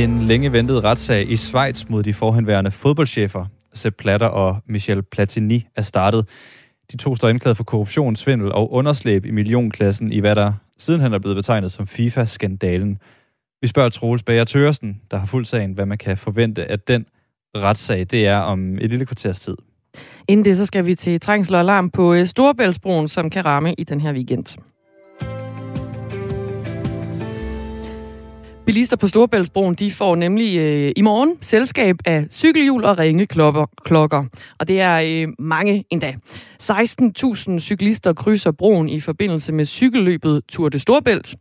[0.00, 5.66] En længe ventet retssag i Schweiz mod de forhenværende fodboldchefer, Sepp Platter og Michel Platini,
[5.76, 6.28] er startet.
[6.92, 11.12] De to står anklaget for korruption, svindel og underslæb i millionklassen i hvad der sidenhen
[11.12, 12.98] er blevet betegnet som FIFA-skandalen.
[13.62, 17.06] Vi spørger Troels Bager Tørsen, der har fuldt sagen, hvad man kan forvente at den
[17.56, 18.06] retssag.
[18.10, 19.56] Det er om et lille kvarters tid.
[20.28, 23.74] Inden det, så skal vi til trængsel og alarm på øh, Storebæltsbroen, som kan ramme
[23.74, 24.56] i den her weekend.
[28.66, 34.24] Bilister på Storebæltsbroen, de får nemlig øh, i morgen selskab af cykelhjul og ringeklokker.
[34.58, 36.14] Og det er øh, mange endda.
[36.62, 41.34] 16.000 cyklister krydser broen i forbindelse med cykelløbet Tour de Storebælt.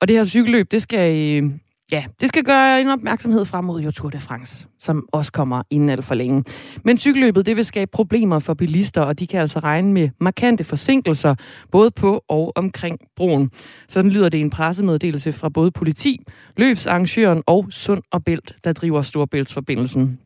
[0.00, 1.50] Og det her cykelløb, det skal øh,
[1.92, 5.62] Ja, det skal gøre en opmærksomhed frem mod jo Tour de France, som også kommer
[5.70, 6.44] inden alt for længe.
[6.84, 10.64] Men cykelløbet det vil skabe problemer for bilister, og de kan altså regne med markante
[10.64, 11.34] forsinkelser,
[11.70, 13.50] både på og omkring broen.
[13.88, 16.22] Sådan lyder det i en pressemeddelelse fra både politi,
[16.56, 20.20] løbsarrangøren og Sund og Bælt, der driver Storbæltsforbindelsen.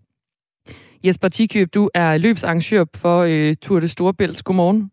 [1.04, 4.44] Jesper Tikøb, du er løbsarrangør for øh, Tour de Storbælt.
[4.44, 4.90] Godmorgen.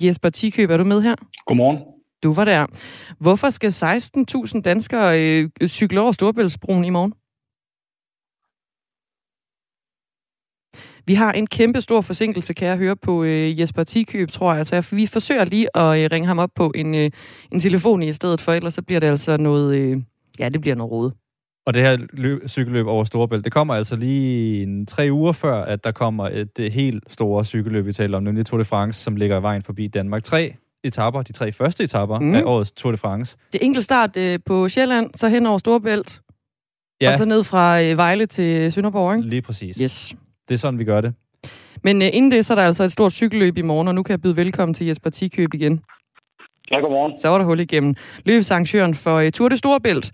[0.00, 1.14] Jesper Tikøb, er du med her?
[1.46, 1.95] Godmorgen.
[2.22, 2.66] Du var der.
[3.18, 7.12] Hvorfor skal 16.000 danskere øh, cykle over Storbæltsbroen i morgen?
[11.06, 14.66] Vi har en kæmpe stor forsinkelse, kan jeg høre på øh, Jesper Tikøb, tror jeg.
[14.66, 17.10] Så vi forsøger lige at øh, ringe ham op på en, øh,
[17.52, 19.76] en telefon i stedet, for ellers så bliver det altså noget...
[19.76, 20.02] Øh,
[20.38, 21.12] ja, det bliver noget rodet.
[21.66, 25.62] Og det her løb, cykelløb over Storebælt, det kommer altså lige en tre uger før,
[25.64, 29.02] at der kommer et, det helt store cykelløb, vi taler om, nemlig Tour de France,
[29.02, 30.54] som ligger i vejen forbi Danmark 3
[30.86, 32.34] etaper, de tre første etaper mm.
[32.34, 33.38] af årets Tour de France.
[33.52, 36.20] Det er enkelt start øh, på Sjælland, så hen over Storbælt,
[37.00, 37.08] ja.
[37.08, 39.28] og så ned fra øh, Vejle til øh, Sønderborg, ikke?
[39.28, 39.76] Lige præcis.
[39.76, 40.14] Yes.
[40.48, 41.14] Det er sådan, vi gør det.
[41.82, 44.02] Men øh, inden det, så er der altså et stort cykelløb i morgen, og nu
[44.02, 45.82] kan jeg byde velkommen til Jesper Tikøb igen.
[46.70, 47.18] Ja, godmorgen.
[47.18, 47.94] Så var der hul igennem.
[48.24, 50.06] Løbsarrangøren for uh, Tour de Storebælt.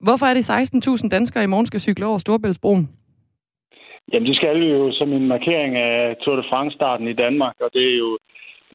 [0.00, 2.88] Hvorfor er det 16.000 danskere i morgen skal cykle over Storebæltsbroen?
[4.12, 7.84] Jamen, det skal jo som en markering af Tour de France-starten i Danmark, og det
[7.92, 8.18] er jo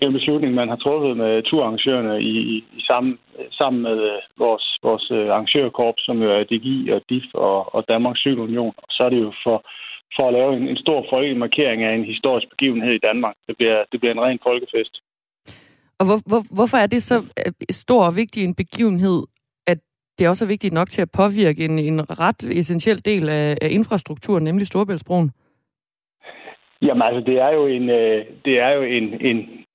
[0.01, 3.19] en beslutning, man har truffet med turarrangørerne i, i, i sammen,
[3.51, 7.85] sammen med øh, vores, vores øh, arrangørkorps, som jo er DGI og DIF og, og
[7.89, 8.73] Danmarks Cykelunion.
[8.77, 9.57] Og så er det jo for,
[10.15, 13.35] for at lave en, en stor folkelig markering af en historisk begivenhed i Danmark.
[13.47, 15.01] Det bliver, det bliver en ren folkefest.
[15.99, 19.23] Og hvor, hvor, hvorfor er det så øh, stor og vigtig en begivenhed,
[19.67, 19.77] at
[20.19, 23.69] det også er vigtigt nok til at påvirke en, en ret essentiel del af, af
[23.71, 25.31] infrastrukturen, nemlig Storebæltsbroen?
[26.81, 27.87] Jamen altså, det er jo en,
[28.45, 29.65] det er jo en, en,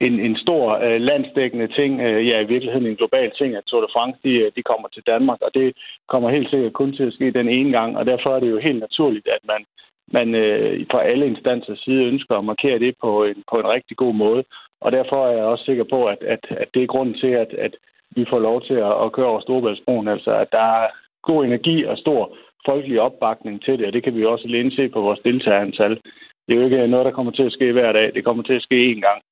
[0.00, 3.80] en, en stor øh, landsdækkende ting, øh, ja i virkeligheden en global ting, at Tour
[3.80, 5.76] de France de, øh, de kommer til Danmark, og det
[6.08, 8.58] kommer helt sikkert kun til at ske den ene gang, og derfor er det jo
[8.58, 9.64] helt naturligt, at man,
[10.12, 13.96] man øh, fra alle instanser side ønsker at markere det på en, på en rigtig
[13.96, 14.44] god måde,
[14.80, 17.54] og derfor er jeg også sikker på, at, at, at det er grunden til, at,
[17.54, 17.76] at
[18.16, 20.88] vi får lov til at, at køre over Storebæltsbroen, altså at der er
[21.22, 24.88] god energi og stor folkelig opbakning til det, og det kan vi også alene se
[24.88, 26.00] på vores deltagerantal.
[26.46, 28.14] Det er jo ikke noget, der kommer til at ske hver dag.
[28.14, 29.22] Det kommer til at ske én gang.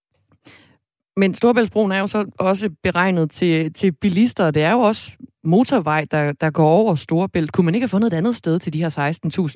[1.17, 5.13] Men Storebæltsbroen er jo så også beregnet til, til bilister, og det er jo også
[5.45, 7.53] motorvej, der, der går over Storebælt.
[7.53, 8.91] Kunne man ikke have fundet et andet sted til de her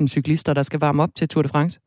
[0.03, 1.81] 16.000 cyklister, der skal varme op til Tour de France?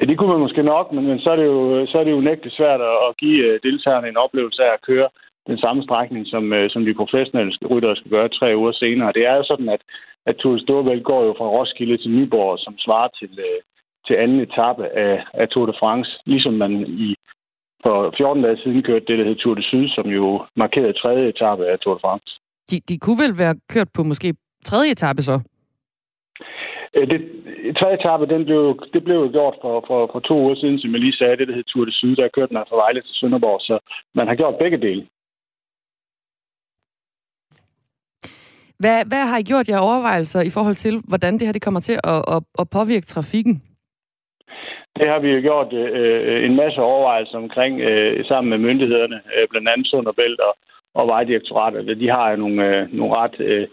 [0.00, 2.10] Ja, det kunne man måske nok, men, men så, er det jo, så er det
[2.10, 5.08] jo nægteligt svært at give øh, deltagerne en oplevelse af at køre
[5.46, 9.12] den samme strækning, som, øh, som de professionelle ryttere skal gøre tre uger senere.
[9.12, 9.82] Det er jo sådan, at,
[10.26, 13.60] at Tour de Storebælt går jo fra Roskilde til Nyborg, som svarer til, øh,
[14.06, 16.72] til anden etape af, af Tour de France, ligesom man
[17.06, 17.14] i
[17.84, 21.28] for 14 dage siden kørte det, der hed Tour de Syd, som jo markerede tredje
[21.28, 22.30] etape af Tour de France.
[22.70, 24.34] De, de kunne vel være kørt på måske
[24.64, 25.36] tredje etape så?
[26.96, 27.18] Øh, det,
[27.78, 28.62] tredje etape, den blev,
[28.92, 31.48] det blev jo gjort for, for, for to uger siden, som jeg lige sagde, det
[31.48, 33.78] der hed Tour de Syd, der kørte man fra Vejle til Sønderborg, så
[34.14, 35.06] man har gjort begge dele.
[38.82, 41.80] Hvad, hvad har I gjort jer overvejelser i forhold til, hvordan det her det kommer
[41.80, 43.62] til at, at, at påvirke trafikken?
[44.98, 49.48] Det har vi jo gjort øh, en masse overvejelser omkring øh, sammen med myndighederne, øh,
[49.50, 50.54] blandt andet Sund og Bælt og,
[50.94, 51.78] og Vejdirektoratet.
[51.78, 53.68] Altså, de har jo nogle, øh, nogle ret, øh,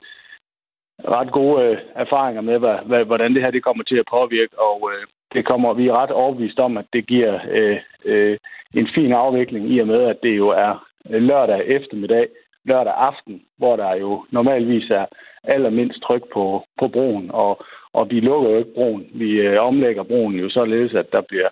[1.15, 4.59] ret gode øh, erfaringer med, hvad, hvad, hvordan det her det kommer til at påvirke,
[4.59, 8.37] og øh, det kommer vi er ret overbevist om, at det giver øh, øh,
[8.73, 12.27] en fin afvikling i og med, at det jo er øh, lørdag eftermiddag,
[12.65, 15.05] lørdag aften, hvor der jo normalvis er
[15.43, 17.65] allermindst tryk på, på broen, og,
[17.99, 19.03] og vi lukker jo ikke broen.
[19.13, 21.49] Vi øh, omlægger broen jo således, at der bliver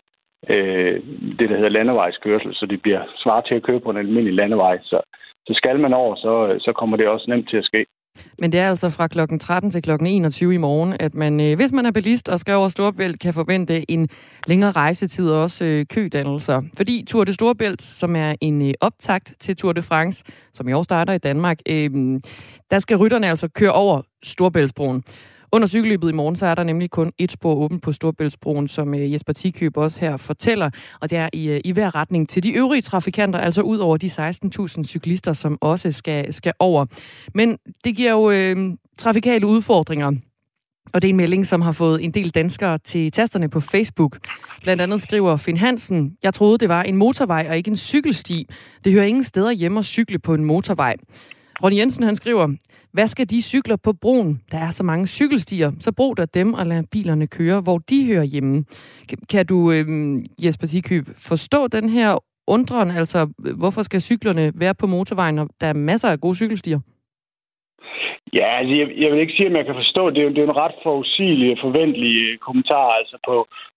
[0.50, 0.96] øh,
[1.40, 4.78] det, der hedder landevejskørsel, så det bliver svaret til at køre på en almindelig landevej.
[4.84, 5.00] Så,
[5.48, 7.86] så skal man over, så, øh, så kommer det også nemt til at ske.
[8.40, 11.56] Men det er altså fra klokken 13 til klokken 21 i morgen, at man, øh,
[11.56, 14.10] hvis man er bilist og skal over Storbælt, kan forvente en
[14.48, 16.62] længere rejsetid og også øh, kødannelser.
[16.78, 20.24] Fordi Tour de Storbælt, som er en øh, optakt til Tour de France,
[20.54, 21.90] som i år starter i Danmark, øh,
[22.72, 25.04] der skal rytterne altså køre over Storbæltsbroen.
[25.54, 28.94] Under cykelløbet i morgen, så er der nemlig kun et spor åbent på Storbæltsbroen, som
[28.94, 30.70] øh, Jesper Tikøb også her fortæller,
[31.02, 33.98] og det er i, øh, i hver retning til de øvrige trafikanter, altså ud over
[33.98, 36.86] de 16.000 cyklister, som også skal, skal over.
[37.34, 40.12] Men det giver jo øh, trafikale udfordringer.
[40.94, 44.18] Og det er en melding, som har fået en del danskere til tasterne på Facebook.
[44.62, 48.50] Blandt andet skriver Finn Hansen, jeg troede, det var en motorvej og ikke en cykelsti.
[48.84, 50.96] Det hører ingen steder hjemme at cykle på en motorvej.
[51.64, 52.48] Ronny Jensen han skriver,
[52.94, 54.42] hvad skal de cykler på broen?
[54.52, 58.08] Der er så mange cykelstier, så brug der dem og lad bilerne køre, hvor de
[58.12, 58.66] hører hjemme.
[59.32, 59.86] Kan du, øh,
[60.44, 62.10] Jesper Sikøb, forstå den her
[62.48, 62.90] undren?
[62.92, 63.20] Altså,
[63.60, 66.80] hvorfor skal cyklerne være på motorvejen, når der er masser af gode cykelstier?
[68.34, 70.18] Ja, altså, jeg, jeg vil ikke sige, at jeg kan forstå det.
[70.18, 73.36] Er jo, det er en ret forudsigelig og forventelig øh, kommentar altså på,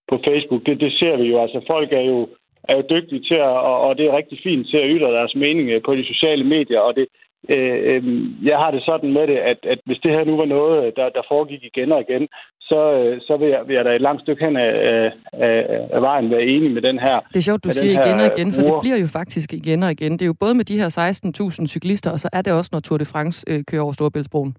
[0.09, 0.61] på Facebook.
[0.65, 1.41] Det, det ser vi jo.
[1.41, 2.29] Altså, folk er jo,
[2.69, 5.35] er jo dygtige til at, og, og det er rigtig fint til at ytre deres
[5.35, 7.05] mening øh, på de sociale medier, og det,
[7.49, 8.03] Øh, øh,
[8.49, 11.09] jeg har det sådan med det, at, at hvis det her nu var noget, der,
[11.09, 12.27] der foregik igen og igen,
[12.61, 14.71] så, øh, så vil, jeg, vil jeg da et langt stykke hen af,
[15.33, 17.19] af, af vejen være enig med den her.
[17.33, 19.91] Det er sjovt, du siger igen og igen, for det bliver jo faktisk igen og
[19.91, 20.11] igen.
[20.11, 20.89] Det er jo både med de her
[21.61, 24.55] 16.000 cyklister, og så er det også, når Tour de France øh, kører over Storebæltsbroen.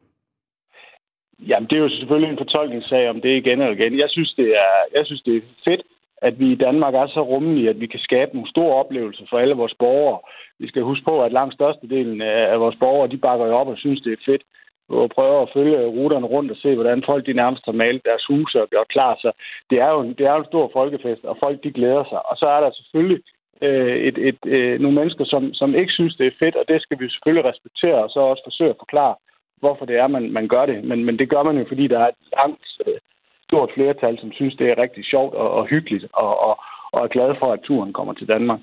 [1.49, 3.99] Jamen, det er jo selvfølgelig en fortolkningssag, om det er igen og igen.
[3.99, 5.83] Jeg synes, det er, jeg synes, det er fedt,
[6.23, 9.39] at vi i Danmark er så rummelige, at vi kan skabe nogle store oplevelser for
[9.39, 10.19] alle vores borgere.
[10.59, 13.79] Vi skal huske på, at langt størstedelen af vores borgere, de bakker jo op og
[13.79, 14.43] synes, det er fedt
[14.89, 18.25] og prøver at følge ruterne rundt og se, hvordan folk de nærmest har malet deres
[18.29, 19.15] huse og gjort klar.
[19.15, 19.33] Så
[19.71, 22.31] det er jo, det er jo en stor folkefest, og folk de glæder sig.
[22.31, 23.21] Og så er der selvfølgelig
[23.63, 26.83] øh, et, et, øh, nogle mennesker, som, som ikke synes, det er fedt, og det
[26.83, 29.15] skal vi selvfølgelig respektere, og så også forsøge at forklare,
[29.61, 30.85] hvorfor det er, man, man gør det.
[30.85, 32.99] Men, men det gør man jo, fordi der er et langt øh,
[33.49, 36.55] stort flertal, som synes, det er rigtig sjovt og, og hyggeligt, og, og,
[36.93, 38.61] og er glade for, at turen kommer til Danmark.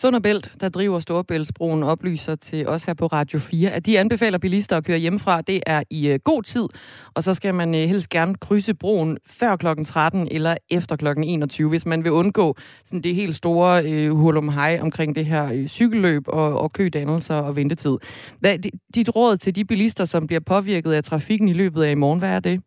[0.00, 4.38] Sund Bælt, der driver Storebæltsbroen, oplyser til os her på Radio 4, at de anbefaler
[4.38, 5.40] bilister at køre hjemmefra.
[5.40, 6.68] Det er i uh, god tid,
[7.14, 9.66] og så skal man uh, helst gerne krydse broen før kl.
[9.84, 11.06] 13 eller efter kl.
[11.24, 15.26] 21, hvis man vil undgå sådan det helt store øh, uh, hurlum hej omkring det
[15.26, 17.96] her uh, cykelløb og, og kødannelser og ventetid.
[18.40, 18.58] Hvad,
[18.94, 22.18] dit råd til de bilister, som bliver påvirket af trafikken i løbet af i morgen,
[22.18, 22.60] hvad er det?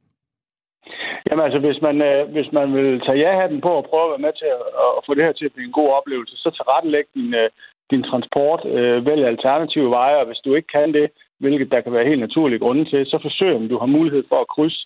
[1.28, 4.26] Jamen altså, hvis man, øh, hvis man vil tage ja-hatten på og prøve at være
[4.28, 4.62] med til at,
[4.98, 7.50] at få det her til at blive en god oplevelse, så tilrettelæg din, øh,
[7.92, 11.08] din transport, øh, vælg alternative veje, og hvis du ikke kan det,
[11.40, 14.40] hvilket der kan være helt naturlige grunde til, så forsøg, om du har mulighed for
[14.42, 14.82] at krydse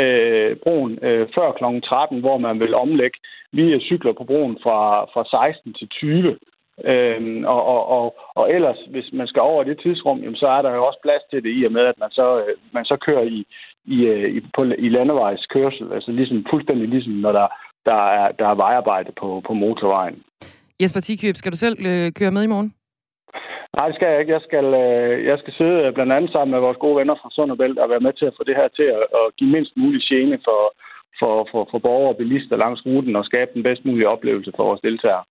[0.00, 1.64] øh, broen øh, før kl.
[1.84, 3.18] 13, hvor man vil omlægge.
[3.52, 6.38] Vi cykler på broen fra, fra 16 til 20,
[6.84, 10.62] Øhm, og, og, og, og ellers, hvis man skal over det tidsrum, jamen, så er
[10.62, 12.96] der jo også plads til det i og med, at man så, øh, man så
[13.06, 13.46] kører i,
[13.84, 15.92] i, øh, i, på, i landevejskørsel.
[15.92, 17.46] Altså ligesom, fuldstændig ligesom, når der,
[17.84, 20.22] der, er, der er vejarbejde på, på motorvejen.
[20.80, 22.72] Jesper Tikøb, skal du selv øh, køre med i morgen?
[23.76, 24.32] Nej, det skal jeg ikke.
[24.32, 27.30] Jeg skal, øh, jeg skal sidde øh, blandt andet sammen med vores gode venner fra
[27.32, 29.50] Sund og Bælt og være med til at få det her til at, at give
[29.50, 30.60] mindst mulig gene for,
[31.20, 34.64] for, for, for borgere og bilister langs ruten og skabe den bedst mulige oplevelse for
[34.64, 35.24] vores deltagere.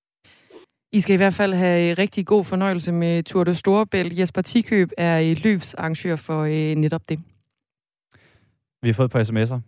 [0.93, 4.19] I skal i hvert fald have rigtig god fornøjelse med Tour de Storebælt.
[4.19, 7.19] Jesper Tikøb er løbsarrangør for øh, netop det.
[8.81, 9.59] Vi har fået et par sms'er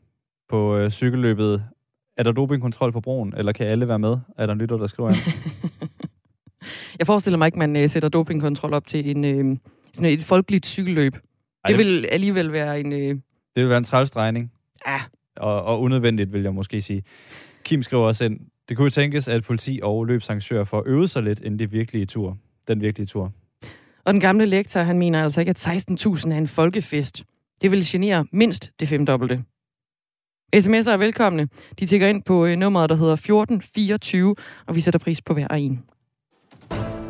[0.49, 1.65] på øh, cykelløbet.
[2.17, 4.17] Er der dopingkontrol på broen, eller kan alle være med?
[4.37, 5.17] Er der en lytter, der skriver ind?
[6.99, 9.57] Jeg forestiller mig ikke, man øh, sætter dopingkontrol op til en, øh,
[9.93, 11.13] sådan et folkeligt cykelløb.
[11.15, 12.93] Ej, det vil alligevel være en...
[12.93, 13.09] Øh...
[13.55, 14.51] Det vil være en trælsdrejning.
[14.87, 15.01] Ja.
[15.35, 17.03] Og, og unødvendigt, vil jeg måske sige.
[17.63, 21.39] Kim skriver også ind, det kunne tænkes, at politi og løbsarrangører får øvet sig lidt
[21.39, 22.37] inden det virkelige tur.
[22.67, 23.31] Den virkelige tur.
[24.03, 27.23] Og den gamle lektor, han mener altså ikke, at 16.000 er en folkefest.
[27.61, 29.43] Det vil genere mindst det femdobbelte.
[30.55, 31.47] SMS'er er velkomne.
[31.79, 34.35] De tigger ind på øh, nummeret, der hedder 1424,
[34.67, 35.83] og vi sætter pris på hver en.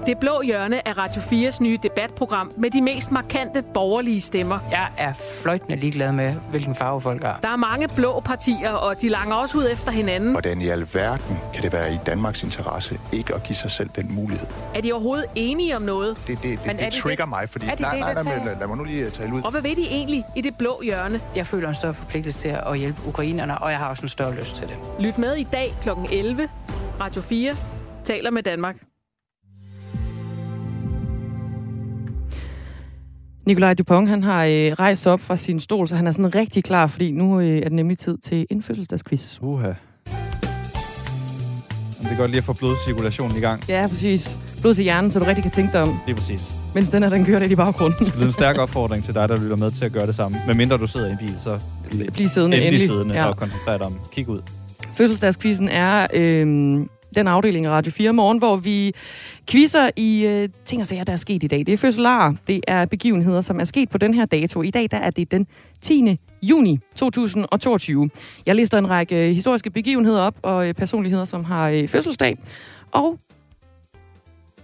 [0.05, 4.59] Det blå hjørne er Radio 4's nye debatprogram med de mest markante borgerlige stemmer.
[4.71, 7.39] Jeg er fløjtende ligeglad med, hvilken farve folk har.
[7.43, 10.31] Der er mange blå partier, og de langer også ud efter hinanden.
[10.31, 14.15] Hvordan i alverden kan det være i Danmarks interesse ikke at give sig selv den
[14.15, 14.47] mulighed?
[14.75, 16.17] Er de overhovedet enige om noget?
[16.27, 17.65] Det, det, det, det, det trigger det, mig, fordi...
[17.65, 19.41] Er det nej, det, nej, nej, nej, lad, lad mig nu lige tale ud.
[19.41, 21.21] Og hvad ved de egentlig i det blå hjørne?
[21.35, 24.35] Jeg føler en større forpligtelse til at hjælpe ukrainerne, og jeg har også en større
[24.35, 24.75] lyst til det.
[24.99, 25.89] Lyt med i dag kl.
[26.11, 26.49] 11.
[26.99, 27.55] Radio 4
[28.03, 28.75] taler med Danmark.
[33.45, 36.63] Nikolaj Dupont, han har øh, rejst op fra sin stol, så han er sådan rigtig
[36.63, 39.37] klar, fordi nu øh, er det nemlig tid til en fødselsdagsquiz.
[39.41, 39.67] Uha.
[39.67, 39.75] Det
[42.11, 43.63] er godt lige at få blodcirkulationen i gang.
[43.69, 44.35] Ja, præcis.
[44.61, 46.51] blod til hjernen, så du rigtig kan tænke dig om, Lige præcis.
[46.75, 48.05] mens den her, den kører lidt i baggrunden.
[48.05, 50.37] Det er en stærk opfordring til dig, der lytter med til at gøre det samme.
[50.47, 51.59] Men mindre du sidder i en bil, så
[52.13, 52.87] Bliv siddende endelig, endelig.
[52.87, 53.25] siddende Ja.
[53.25, 53.93] og koncentrere dig om.
[54.11, 54.41] Kig ud.
[54.95, 56.47] Fødselsdagskvisten er øh,
[57.15, 58.93] den afdeling af Radio 4 morgen, hvor vi
[59.49, 61.59] quizzer i øh, ting og sager, der er sket i dag.
[61.59, 64.61] Det er fødselarer, det er begivenheder, som er sket på den her dato.
[64.61, 65.47] I dag der er det den
[65.81, 66.17] 10.
[66.41, 68.09] juni 2022.
[68.45, 72.37] Jeg lister en række historiske begivenheder op og øh, personligheder, som har øh, fødselsdag.
[72.91, 73.19] Og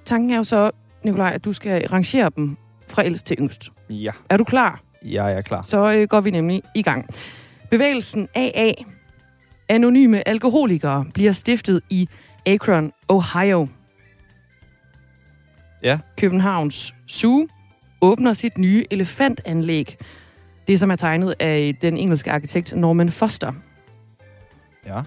[0.06, 0.72] tanken er jo så,
[1.04, 3.70] Nikolaj, at du skal rangere dem fra ældst til yngst.
[3.90, 4.82] Ja, Er du klar?
[5.06, 5.62] jeg er klar.
[5.62, 7.06] Så øh, går vi nemlig i gang.
[7.72, 8.72] Bevægelsen AA,
[9.70, 12.08] anonyme alkoholikere, bliver stiftet i
[12.46, 13.68] Akron, Ohio.
[15.84, 16.00] Ja.
[16.18, 17.48] Københavns Zoo
[18.02, 19.98] åbner sit nye elefantanlæg.
[20.68, 23.54] Det, som er tegnet af den engelske arkitekt Norman Foster.
[24.86, 25.02] Ja.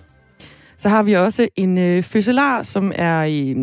[0.77, 3.55] Så har vi også en øh, fødselar, som er i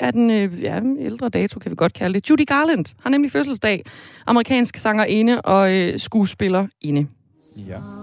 [0.00, 2.30] er den øh, ja, ældre dato, kan vi godt kalde det.
[2.30, 3.84] Judy Garland har nemlig fødselsdag.
[4.26, 7.06] Amerikansk sangerinde og øh, skuespillerinde.
[7.56, 7.99] Ja.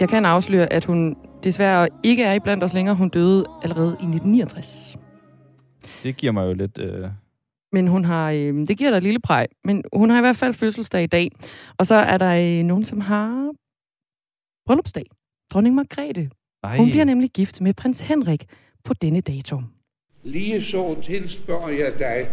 [0.00, 2.96] Jeg kan afsløre, at hun desværre ikke er i blandt os længere.
[2.96, 4.96] Hun døde allerede i 1969.
[6.02, 6.78] Det giver mig jo lidt...
[6.78, 7.08] Øh...
[7.72, 10.36] Men hun har, øh, det giver dig et lille præg, men hun har i hvert
[10.36, 11.30] fald fødselsdag i dag.
[11.78, 13.52] Og så er der øh, nogen, som har
[14.66, 15.04] bryllupsdag.
[15.50, 16.30] Dronning Margrethe.
[16.62, 16.76] Nej.
[16.76, 18.44] Hun bliver nemlig gift med prins Henrik
[18.84, 19.60] på denne dato.
[20.22, 22.26] Lige så tilspørger jeg dig,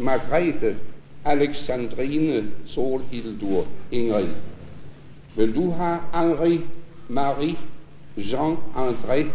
[0.00, 0.76] Margrethe
[1.24, 4.28] Alexandrine Solhildur Ingrid.
[5.36, 6.60] Vil du have Henri,
[7.08, 7.56] Marie,
[8.16, 9.26] Jean André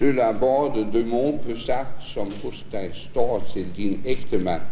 [0.00, 4.62] de la Borde de Montpessat, som hos dig står til din ægte mand?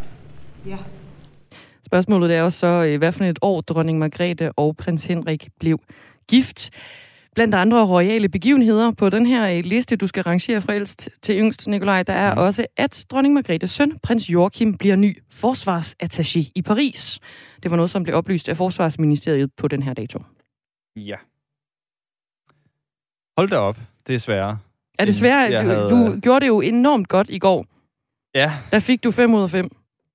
[1.85, 5.79] Spørgsmålet er også så, øh, hvad for et år dronning Margrethe og prins Henrik blev
[6.27, 6.69] gift.
[7.35, 11.39] Blandt andre royale begivenheder på den her øh, liste, du skal rangere fra ældst til
[11.39, 16.61] yngst, Nikolaj, der er også, at dronning Margrethes søn, prins Joachim, bliver ny forsvarsattaché i
[16.61, 17.19] Paris.
[17.63, 20.19] Det var noget, som blev oplyst af Forsvarsministeriet på den her dato.
[20.95, 21.15] Ja.
[23.37, 23.77] Hold da op.
[24.07, 24.57] Det er sværere.
[24.99, 25.51] Er det End svært?
[25.51, 27.65] jeg Du, havde- du gjorde det jo enormt godt i går.
[28.35, 29.69] Ja, Der fik du 5 ud af 5.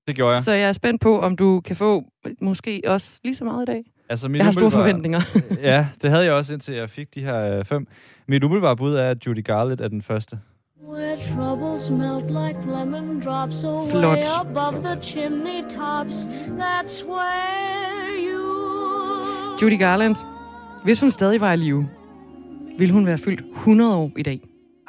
[0.09, 0.43] det gjorde jeg.
[0.43, 2.05] Så jeg er spændt på, om du kan få
[2.41, 3.85] måske også lige så meget i dag.
[4.09, 5.21] Altså, mit Jeg har store forventninger.
[5.63, 7.87] ja, det havde jeg også, indtil jeg fik de her øh, fem.
[8.29, 10.39] Mit umiddelbare bud er, at Judy Garland er den første.
[13.91, 14.19] Flot.
[19.63, 20.17] Judy Garland,
[20.85, 21.89] hvis hun stadig var i live,
[22.79, 24.41] ville hun være fyldt 100 år i dag.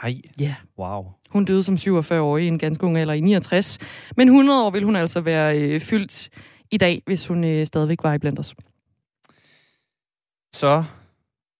[0.03, 0.43] Ej, Ja.
[0.43, 0.55] Yeah.
[0.79, 1.11] wow.
[1.29, 3.77] Hun døde som 47-årig i en ganske ung alder i 69.
[4.17, 6.29] Men 100 år ville hun altså være øh, fyldt
[6.71, 8.55] i dag, hvis hun øh, stadigvæk var i blandt os.
[10.53, 10.83] Så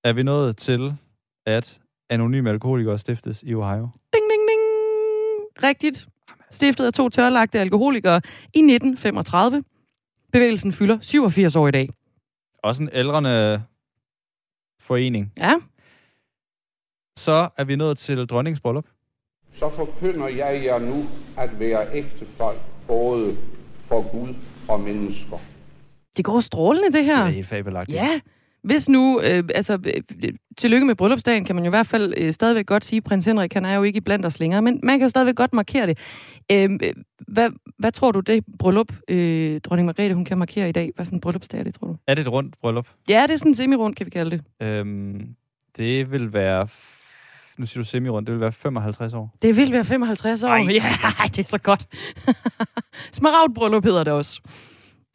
[0.04, 0.94] er vi nået til,
[1.46, 3.90] at anonyme alkoholikere stiftes i Ohio.
[4.14, 4.62] Ding, ding, ding.
[5.70, 6.08] Rigtigt.
[6.52, 8.22] Stiftet af to tørlagte alkoholikere
[8.54, 9.64] i 1935.
[10.34, 11.90] Bevægelsen fylder 87 år i dag.
[12.64, 13.64] Også en ældrende
[14.80, 15.34] forening.
[15.38, 15.56] Ja,
[17.18, 18.86] Så er vi nået til dronningens bryllup.
[19.56, 21.06] Så forkynder jeg jer nu
[21.38, 23.38] at være ægte folk, både
[23.88, 24.34] for Gud
[24.68, 25.38] og mennesker.
[26.18, 27.18] det går strålende, det Det her.
[27.24, 27.96] er helt fabelagtigt.
[27.96, 28.20] Ja,
[28.64, 29.74] hvis nu, øh, altså,
[30.24, 33.26] øh, tillykke med bryllupsdagen, kan man jo i hvert fald øh, stadigvæk godt sige, prins
[33.26, 35.88] Henrik, han er jo ikke blandt os længere, men man kan jo stadigvæk godt markere
[35.88, 35.98] det.
[36.52, 36.94] Øh, øh,
[37.28, 40.92] hvad, hvad tror du, det bryllup, øh, dronning Margrethe, hun kan markere i dag?
[40.96, 41.96] Hvad for en bryllupsdag er det, tror du?
[42.08, 42.88] Er det et rundt bryllup?
[43.10, 44.68] Ja, det er sådan semi-rundt, kan vi kalde det.
[44.68, 45.36] Øhm,
[45.78, 46.68] det vil være...
[47.58, 48.28] Nu siger du semi-rundt.
[48.28, 49.36] Det vil være 55 år.
[49.42, 50.48] Det vil være 55 år.
[50.48, 50.58] Ej.
[50.72, 51.88] Ja, det er så godt.
[53.20, 54.42] Smaragd bryllup hedder det også.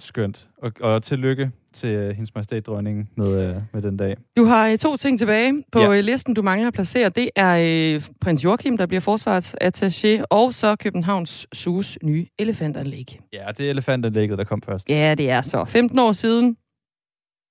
[0.01, 0.49] Skønt.
[0.63, 4.17] Og, og tillykke til uh, hendes majestæt dronningen med, uh, med den dag.
[4.37, 5.91] Du har øh, to ting tilbage på Ja.
[5.93, 6.01] ja.
[6.01, 7.09] listen, du mangler at placere.
[7.09, 13.21] Det er øh, prins Joachim, der bliver forsvarsattaché, og så Københavns Sus nye elefantanlæg.
[13.33, 14.91] Ja, det er elefantanlægget, der kom først.
[14.91, 16.57] Ja, det er så 15 år siden,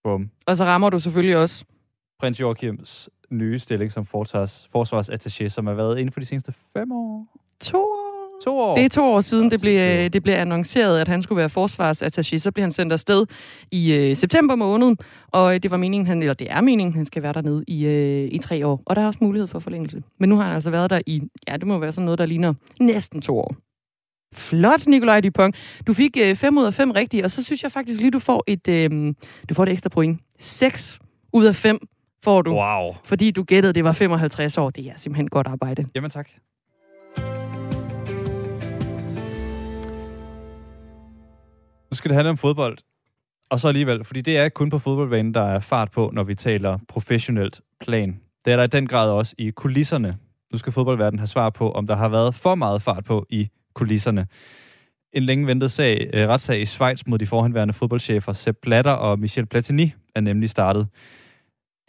[0.04, 0.30] Bum.
[0.48, 1.66] og så rammer du selvfølgelig også.
[2.20, 6.92] Prins Joachims nye stilling som forsvars, forsvarsattaché, som har været inden for de seneste fem
[6.92, 7.26] år.
[7.62, 8.08] To år.
[8.44, 8.76] To år.
[8.76, 11.50] Det er to år siden, det blev, øh, det blev annonceret, at han skulle være
[11.50, 12.38] forsvarsattaché.
[12.38, 13.26] Så blev han sendt afsted
[13.72, 14.96] i øh, september måned,
[15.28, 17.86] og øh, det var meningen, han, eller det er meningen, han skal være dernede i,
[17.86, 18.84] øh, i tre år.
[18.86, 20.04] Og der er også mulighed for forlængelse.
[20.20, 22.26] Men nu har han altså været der i, ja, det må være sådan noget, der
[22.26, 23.56] ligner næsten to år.
[24.36, 25.56] Flot, Nikolaj Dupont.
[25.88, 28.44] Du fik 5 ud af 5 rigtige, og så synes jeg faktisk lige, du får
[28.48, 29.14] et, øh,
[29.50, 30.20] du får et ekstra point.
[30.40, 31.00] 6
[31.34, 31.80] ud af 5
[32.28, 32.96] får du, Wow.
[33.04, 34.70] fordi du gættede, det var 55 år.
[34.70, 35.86] Det er simpelthen godt arbejde.
[35.96, 36.30] Jamen tak.
[41.92, 42.78] Nu skal det handle om fodbold.
[43.50, 46.36] Og så alligevel, fordi det er kun på fodboldbanen, der er fart på, når vi
[46.36, 48.20] taler professionelt plan.
[48.46, 50.18] Det er der i den grad også i kulisserne
[50.52, 53.50] Nu skal fodboldverdenen have svar på, om der har været for meget fart på i
[53.74, 54.28] kulisserne.
[55.14, 59.20] En længe ventet sag, øh, retssag i Schweiz mod de forhenværende fodboldchefer Sepp Blatter og
[59.20, 60.88] Michel Platini er nemlig startet.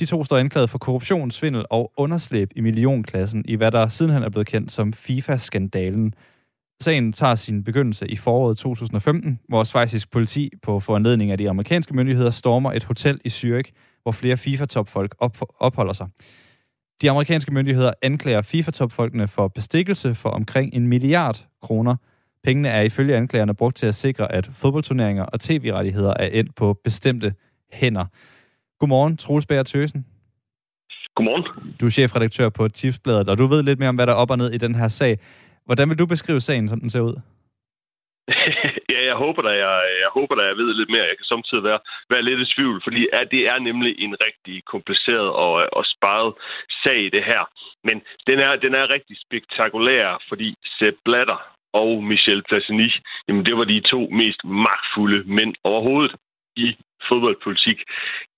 [0.00, 4.22] De to står anklaget for korruption, svindel og underslæb i millionklassen i hvad der sidenhen
[4.22, 6.14] er blevet kendt som FIFA-skandalen.
[6.80, 11.94] Sagen tager sin begyndelse i foråret 2015, hvor svejsisk politi på foranledning af de amerikanske
[11.94, 16.08] myndigheder stormer et hotel i Zürich, hvor flere FIFA-topfolk op- opholder sig.
[17.02, 21.96] De amerikanske myndigheder anklager FIFA-topfolkene for bestikkelse for omkring en milliard kroner.
[22.44, 26.80] Pengene er ifølge anklagerne brugt til at sikre, at fodboldturneringer og tv-rettigheder er endt på
[26.84, 27.34] bestemte
[27.72, 28.04] hænder.
[28.80, 30.06] Godmorgen, Troels Bager Tøsen.
[31.14, 31.44] Godmorgen.
[31.80, 34.30] Du er chefredaktør på Tipsbladet, og du ved lidt mere om, hvad der er op
[34.30, 35.18] og ned i den her sag.
[35.66, 37.16] Hvordan vil du beskrive sagen, som den ser ud?
[38.94, 41.10] ja, jeg håber da, jeg, jeg håber da, jeg ved lidt mere.
[41.10, 41.80] Jeg kan samtidig være,
[42.12, 46.30] være lidt i tvivl, fordi ja, det er nemlig en rigtig kompliceret og, og sparet
[46.84, 47.42] sag, det her.
[47.84, 47.96] Men
[48.28, 51.40] den er, den er rigtig spektakulær, fordi Sepp Blatter
[51.72, 52.90] og Michel Platini,
[53.28, 56.14] jamen det var de to mest magtfulde mænd overhovedet
[56.64, 56.76] i
[57.08, 57.78] fodboldpolitik.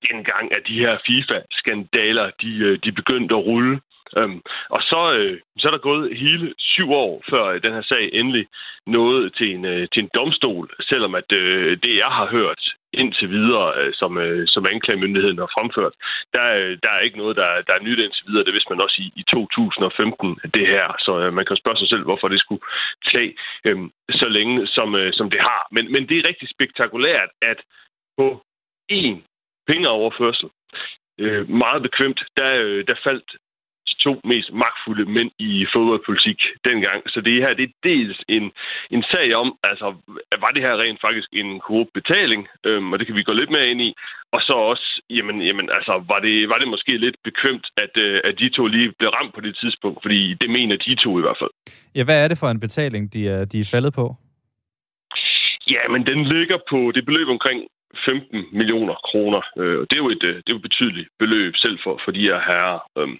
[0.09, 3.81] dengang at de her FIFA-skandaler, de, øh, de begyndte at rulle.
[4.19, 7.83] Øhm, og så, øh, så er der gået hele syv år, før øh, den her
[7.83, 8.47] sag endelig
[8.87, 12.62] nåede til en, øh, til en domstol, selvom at øh, det, jeg har hørt
[12.93, 15.95] indtil videre, øh, som, øh, som anklagemyndigheden har fremført,
[16.35, 18.45] der, øh, der er ikke noget, der, der er nyt indtil videre.
[18.45, 20.87] Det vidste man også i, i 2015, det her.
[21.07, 22.65] Så øh, man kan spørge sig selv, hvorfor det skulle
[23.12, 23.33] tage
[23.67, 23.79] øh,
[24.21, 25.62] så længe, som, øh, som det har.
[25.75, 27.59] Men, men det er rigtig spektakulært, at
[28.21, 28.27] på
[29.00, 29.17] én
[29.69, 30.49] pengeoverførsel,
[31.23, 33.31] øh, meget bekvemt, der, øh, der faldt
[33.89, 37.00] de to mest magtfulde mænd i fodboldpolitik dengang.
[37.12, 38.45] Så det her det er dels en,
[38.95, 39.87] en sag om, altså,
[40.45, 43.50] var det her rent faktisk en korrupt betaling, øhm, og det kan vi gå lidt
[43.57, 43.91] mere ind i,
[44.35, 48.21] og så også, jamen, jamen altså, var det, var det måske lidt bekvemt, at, øh,
[48.25, 51.25] at de to lige blev ramt på det tidspunkt, fordi det mener de to i
[51.25, 51.55] hvert fald.
[51.97, 54.07] Ja, hvad er det for en betaling, de er, de er faldet på?
[55.75, 57.61] Ja, men den ligger på det beløb omkring
[58.05, 59.43] 15 millioner kroner.
[59.59, 62.11] Øh, det er jo et, øh, det er jo et betydeligt beløb selv for, for
[62.11, 62.81] de her herrer.
[62.99, 63.19] Øhm,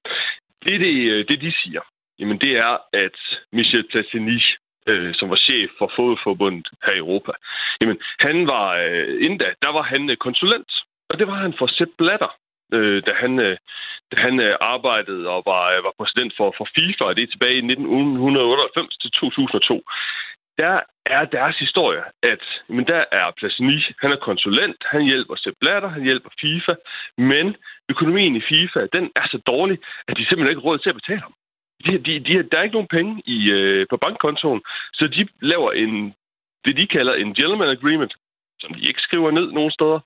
[0.67, 1.83] det, det, øh, det, de siger,
[2.19, 3.19] jamen det er, at
[3.53, 4.39] Michel Platini,
[4.87, 7.33] øh, som var chef for fodboldforbundet her i Europa,
[7.81, 10.73] jamen han var, øh, inden da, der var han øh, konsulent,
[11.11, 12.33] og det var han for Sepp Blatter,
[12.75, 13.57] øh, da han, øh,
[14.11, 17.33] da han øh, arbejdede og var, øh, var præsident for, for FIFA, og det er
[17.33, 19.83] tilbage i 1998 til 2002
[20.63, 25.57] der er deres historie, at men der er Platini, han er konsulent, han hjælper Sepp
[25.61, 26.75] Blatter, han hjælper FIFA,
[27.19, 27.57] men
[27.89, 31.01] økonomien i FIFA, den er så dårlig, at de simpelthen ikke har råd til at
[31.01, 31.35] betale ham.
[31.85, 34.61] De, de, de, der er ikke nogen penge i, øh, på bankkontoen,
[34.93, 36.15] så de laver en,
[36.65, 38.13] det, de kalder en gentleman agreement,
[38.61, 40.01] som de ikke skriver ned nogen steder,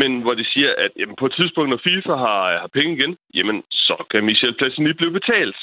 [0.00, 3.16] men hvor de siger, at jamen, på et tidspunkt, når FIFA har, har penge igen,
[3.34, 5.56] jamen, så kan Michel Platini blive betalt.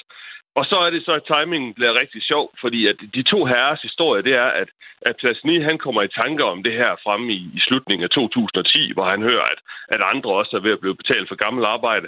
[0.60, 3.82] Og så er det så, at timingen bliver rigtig sjov, fordi at de to herres
[3.82, 4.70] historie, det er, at,
[5.02, 8.94] at Plasny, han kommer i tanker om det her fremme i, i slutningen af 2010,
[8.94, 9.60] hvor han hører, at,
[9.94, 12.08] at andre også er ved at blive betalt for gammel arbejde.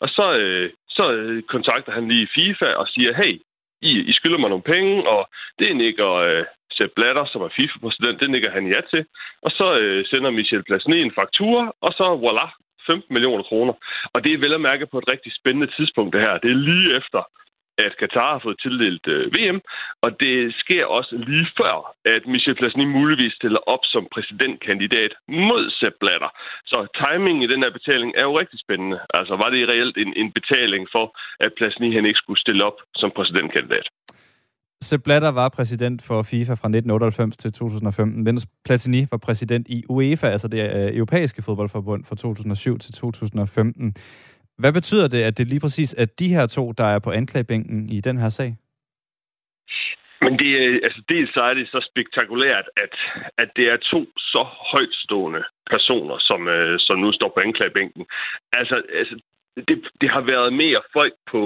[0.00, 3.34] Og så, øh, så øh, kontakter han lige FIFA og siger, hey,
[3.82, 5.28] I, I skylder mig nogle penge, og
[5.58, 9.04] det nikker øh, Sepp Blatter, som er FIFA-præsident, det nikker han ja til.
[9.42, 12.46] Og så øh, sender Michel Plasny en faktura, og så voilà,
[12.86, 13.74] 15 millioner kroner.
[14.14, 16.38] Og det er vel at mærke på et rigtig spændende tidspunkt, det her.
[16.38, 17.22] Det er lige efter
[17.84, 19.58] at Katar har fået tildelt øh, VM,
[20.04, 21.74] og det sker også lige før,
[22.14, 26.30] at Michel Platini muligvis stiller op som præsidentkandidat mod Sepp Blatter.
[26.70, 28.98] Så timingen i den her betaling er jo rigtig spændende.
[29.18, 31.06] Altså var det reelt en, en betaling for,
[31.44, 33.86] at Platini han ikke skulle stille op som præsidentkandidat?
[34.80, 39.84] Sepp Blatter var præsident for FIFA fra 1998 til 2015, mens Platini var præsident i
[39.88, 43.94] UEFA, altså det øh, europæiske fodboldforbund fra 2007 til 2015.
[44.58, 47.88] Hvad betyder det, at det lige præcis er de her to, der er på anklagebænken
[47.90, 48.56] i den her sag?
[50.20, 52.94] Men det er, altså dels så er det så spektakulært, at,
[53.38, 54.42] at det er to så
[54.72, 58.04] højtstående personer, som, øh, som nu står på anklagebænken.
[58.58, 59.16] Altså, altså
[59.68, 61.40] det, det har været mere folk på,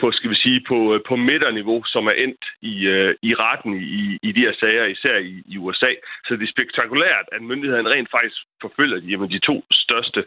[0.00, 3.74] på skal vi sige, på, øh, på midterniveau, som er endt i, øh, i retten
[3.82, 5.92] i, i de her sager, især i, i USA.
[6.26, 10.24] Så det er spektakulært, at myndighederne rent faktisk forfølger jamen, de to største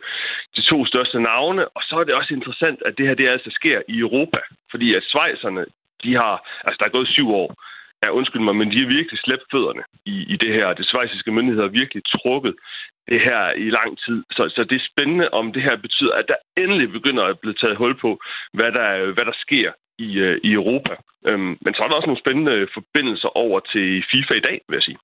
[0.55, 1.67] de to største navne.
[1.67, 4.39] Og så er det også interessant, at det her det altså sker i Europa.
[4.71, 5.65] Fordi at Schweizerne,
[6.03, 7.55] de har, altså der er gået syv år,
[8.03, 10.67] Ja, undskyld mig, men de har virkelig slæbt fødderne i, i det her.
[10.73, 12.55] Det svejsiske myndigheder har virkelig trukket
[13.09, 14.23] det her i lang tid.
[14.35, 17.53] Så, så det er spændende, om det her betyder, at der endelig begynder at blive
[17.53, 18.19] taget hul på,
[18.53, 20.93] hvad der, hvad der sker i, øh, i Europa.
[21.27, 24.75] Øhm, men så er der også nogle spændende forbindelser over til FIFA i dag, vil
[24.75, 24.97] jeg sige.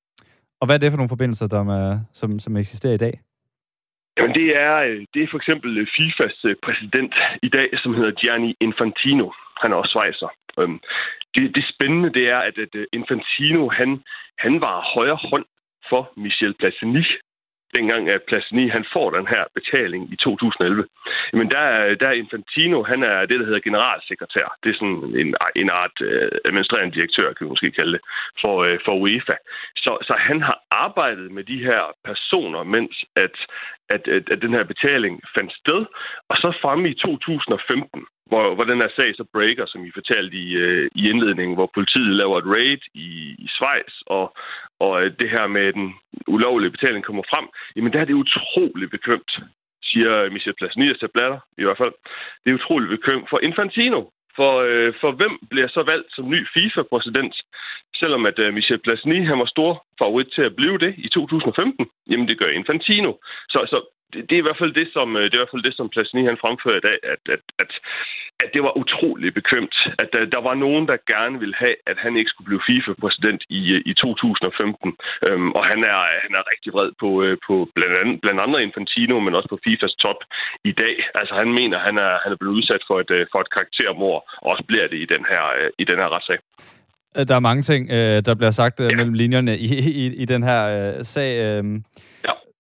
[0.62, 3.14] Og hvad er det for nogle forbindelser, der er, som, som eksisterer i dag?
[4.18, 8.12] Jamen, det er, øh, det er for eksempel FIFAs øh, præsident i dag, som hedder
[8.12, 9.32] Gianni Infantino.
[9.62, 10.30] Han er også svejser.
[10.60, 10.80] Øhm,
[11.36, 13.90] det, det spændende, det er, at, at øh, Infantino, han,
[14.38, 15.46] han var højre hånd
[15.90, 17.04] for Michel Platini,
[17.78, 20.88] dengang at Plasini, han får den her betaling i 2011.
[21.34, 24.48] Men der, der er Infantino, han er det, der hedder generalsekretær.
[24.64, 25.30] Det er sådan en,
[25.62, 28.02] en art øh, administrerende direktør, kan vi måske kalde det,
[28.42, 29.36] for, øh, for UEFA.
[29.84, 33.36] Så, så han har arbejdet med de her personer, mens at,
[33.90, 35.82] at, at, at den her betaling fandt sted.
[36.30, 40.36] Og så fremme i 2015, hvor, hvor den her sag så breaker, som I fortalte
[40.46, 43.10] i, øh, i indledningen, hvor politiet laver et raid i,
[43.46, 44.26] i Schweiz, og,
[44.80, 45.88] og øh, det her med den
[46.28, 49.32] ulovlige betaling kommer frem, jamen der er det utroligt bekymt,
[49.92, 51.94] siger Michel Platini til Blatter i hvert fald.
[52.42, 54.02] Det er utroligt bekymt for Infantino.
[54.40, 57.36] For, øh, for hvem bliver så valgt som ny FIFA-præsident?
[58.02, 61.88] Selvom at øh, Michel Platini han var stor favorit til at blive det i 2015,
[62.10, 63.12] jamen det gør Infantino.
[63.54, 63.78] Så, så
[64.14, 65.76] det, det, er i hvert fald det, som øh, det er i hvert fald det,
[65.78, 67.72] som Platini han fremfører i dag, at, at, at,
[68.44, 69.76] at det var utroligt bekvemt.
[70.02, 73.42] At der, der var nogen, der gerne ville have, at han ikke skulle blive FIFA-præsident
[73.60, 74.94] i, øh, i 2015.
[75.28, 78.64] Øhm, og han er, han er rigtig vred på, øh, på blandt, andet, blandt andre
[78.68, 80.20] Infantino, men også på FIFAs top
[80.72, 80.96] i dag.
[81.20, 84.48] Altså han mener, han er, han er blevet udsat for et, for et karaktermord, og
[84.52, 85.44] også bliver det i den her,
[85.82, 86.40] i den her retssag.
[87.30, 87.90] Der er mange ting,
[88.28, 89.70] der bliver sagt øh, mellem linjerne i,
[90.04, 90.62] i, i den her
[91.04, 91.32] sag.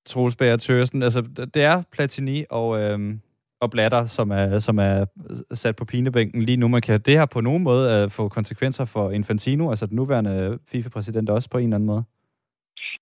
[0.09, 1.03] Troels Bager Tørsen.
[1.03, 1.21] Altså,
[1.53, 2.99] det er Platini og, øh,
[3.61, 5.05] og Blatter, som er, som er
[5.53, 6.67] sat på pinebænken lige nu.
[6.67, 10.59] Man kan det her på nogen måde øh, få konsekvenser for Infantino, altså den nuværende
[10.71, 12.03] FIFA-præsident også på en eller anden måde.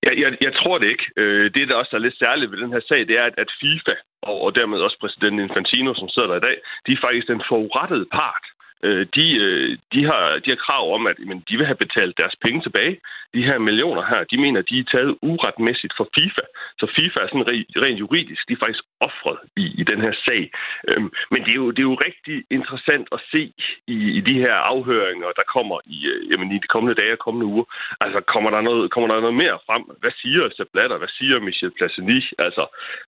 [0.05, 1.05] Jeg, jeg, jeg tror det ikke.
[1.21, 3.49] Øh, det, der også er lidt særligt ved den her sag, det er, at, at
[3.61, 3.95] FIFA,
[4.29, 7.41] og, og dermed også præsident Infantino, som sidder der i dag, de er faktisk den
[7.49, 8.45] forurettede part.
[8.83, 12.17] Øh, de, øh, de, har, de har krav om, at men, de vil have betalt
[12.17, 12.97] deres penge tilbage.
[13.33, 16.45] De her millioner her, de mener, de er taget uretmæssigt for FIFA.
[16.79, 17.49] Så FIFA er sådan
[17.83, 20.51] rent, juridisk, de er faktisk offret i, i den her sag.
[20.89, 23.53] Øhm, men det er, jo, det er jo rigtig interessant at se
[23.87, 27.19] i, i de her afhøringer, der kommer i, øh, jamen, i de kommende dage og
[27.25, 27.65] kommende uger.
[28.01, 29.83] Altså, kommer der noget, kommer der noget mere frem?
[30.01, 30.97] Hvad siger Sepp Blatter?
[30.97, 32.19] Hvad siger Michel Platini?
[32.45, 32.63] Altså,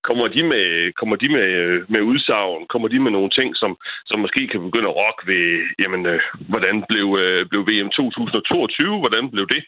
[0.08, 2.68] kommer de med, kommer de med, øh, med udsagn?
[2.68, 6.22] Kommer de med nogle ting, som, som måske kan begynde at rokke ved, jamen, øh,
[6.52, 9.00] hvordan blev, øh, blev VM 2022?
[9.04, 9.64] Hvordan blev det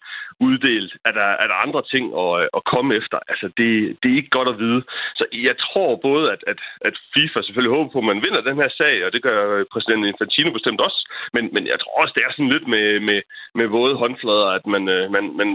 [0.47, 0.91] uddelt?
[1.05, 3.17] Er der, er der andre ting at, øh, at komme efter?
[3.31, 4.81] Altså, det, det er ikke godt at vide.
[5.19, 8.57] Så jeg tror både, at, at, at FIFA selvfølgelig håber på, at man vinder den
[8.61, 10.99] her sag, og det gør præsident Infantino bestemt også.
[11.35, 13.19] Men, men jeg tror også, det er sådan lidt med, med,
[13.59, 15.49] med våde håndflader, at man, øh, man, man,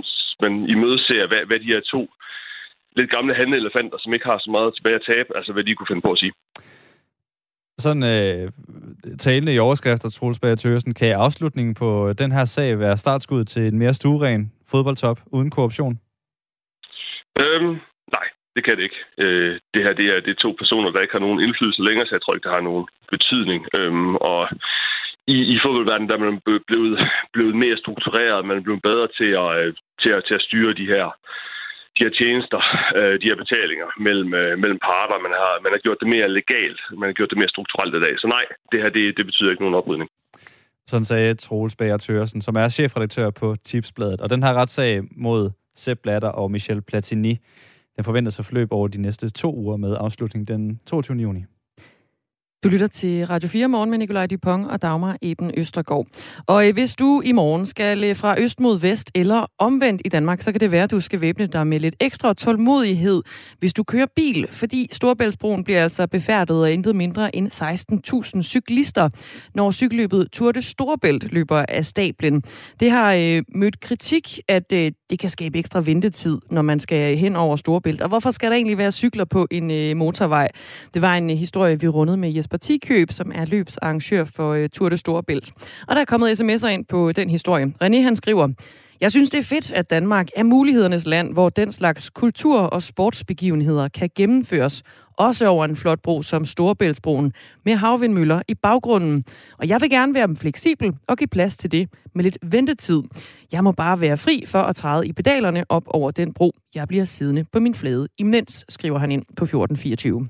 [0.44, 2.02] man imødeser, hvad, hvad de her to
[2.98, 5.90] lidt gamle handelefanter, som ikke har så meget tilbage at tabe, altså hvad de kunne
[5.90, 6.32] finde på at sige.
[7.86, 8.50] Sådan øh,
[9.18, 13.62] talende i overskrifter, Troels Bager kan afslutningen på øh, den her sag være startskud til
[13.62, 15.94] en mere stueren fodboldtop uden korruption?
[17.42, 17.74] Øhm,
[18.16, 19.00] nej, det kan det ikke.
[19.18, 22.06] Øh, det her det er, det er to personer, der ikke har nogen indflydelse længere,
[22.06, 23.60] så jeg tror ikke, det har nogen betydning.
[23.78, 24.42] Øhm, og
[25.34, 26.98] i, i fodboldverdenen der er man blevet,
[27.34, 30.72] blevet mere struktureret, man er blevet bedre til at, øh, til at, til at styre
[30.80, 31.06] de her
[31.96, 32.60] de her tjenester,
[32.98, 35.16] øh, de her betalinger mellem, øh, mellem parter.
[35.26, 38.02] Man har, man har gjort det mere legalt, man har gjort det mere strukturelt i
[38.06, 38.14] dag.
[38.22, 40.08] Så nej, det her det, det betyder ikke nogen oprydning.
[40.90, 44.20] Sådan sagde Troels Bager Tørsen, som er chefredaktør på Tipsbladet.
[44.20, 47.34] Og den her retssag mod Sepp Blatter og Michel Platini,
[47.96, 51.16] den forventes at forløbe over de næste to uger med afslutning den 22.
[51.16, 51.44] juni.
[52.66, 56.06] Du lytter til Radio 4 morgen med Nikolaj Dupont og Dagmar Eben Østergaard.
[56.46, 60.08] Og øh, hvis du i morgen skal øh, fra øst mod vest eller omvendt i
[60.08, 63.22] Danmark, så kan det være, at du skal væbne dig med lidt ekstra tålmodighed,
[63.58, 67.48] hvis du kører bil, fordi Storebæltsbroen bliver altså befærdet af intet mindre end
[68.36, 69.08] 16.000 cyklister,
[69.54, 72.42] når cykelløbet Tour de Storebælt løber af stablen.
[72.80, 77.16] Det har øh, mødt kritik, at øh, det kan skabe ekstra ventetid, når man skal
[77.16, 78.02] hen over Storebælt.
[78.02, 80.48] Og hvorfor skal der egentlig være cykler på en øh, motorvej?
[80.94, 84.68] Det var en øh, historie, vi rundede med Jesper Partikøb, som er løbsarrangør for øh,
[84.68, 85.52] Tour de Storebælt.
[85.88, 87.72] Og der er kommet sms'er ind på den historie.
[87.82, 88.48] René han skriver,
[89.00, 92.82] jeg synes, det er fedt, at Danmark er mulighedernes land, hvor den slags kultur- og
[92.82, 94.82] sportsbegivenheder kan gennemføres,
[95.18, 97.32] også over en flot bro som Storebæltsbroen,
[97.64, 99.24] med havvindmøller i baggrunden.
[99.58, 103.02] Og jeg vil gerne være fleksibel og give plads til det med lidt ventetid.
[103.52, 106.52] Jeg må bare være fri for at træde i pedalerne op over den bro.
[106.74, 110.28] Jeg bliver siddende på min flade imens, skriver han ind på 1424.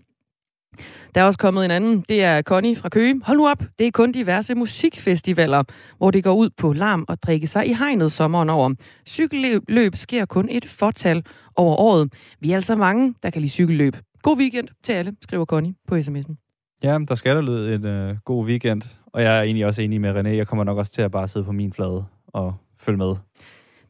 [1.15, 2.05] Der er også kommet en anden.
[2.09, 3.21] Det er Connie fra Køge.
[3.25, 5.63] Hold nu op, det er kun diverse musikfestivaler,
[5.99, 8.75] hvor det går ud på larm og drikke sig i hegnet sommeren over.
[9.07, 11.25] Cykelløb sker kun et fortal
[11.57, 12.13] over året.
[12.41, 13.97] Vi er altså mange, der kan lide cykelløb.
[14.23, 16.35] God weekend til alle, skriver Connie på sms'en.
[16.83, 18.83] Ja, der skal der lyde en øh, god weekend.
[19.07, 20.29] Og jeg er egentlig også enig med René.
[20.29, 23.15] Jeg kommer nok også til at bare sidde på min flade og følge med.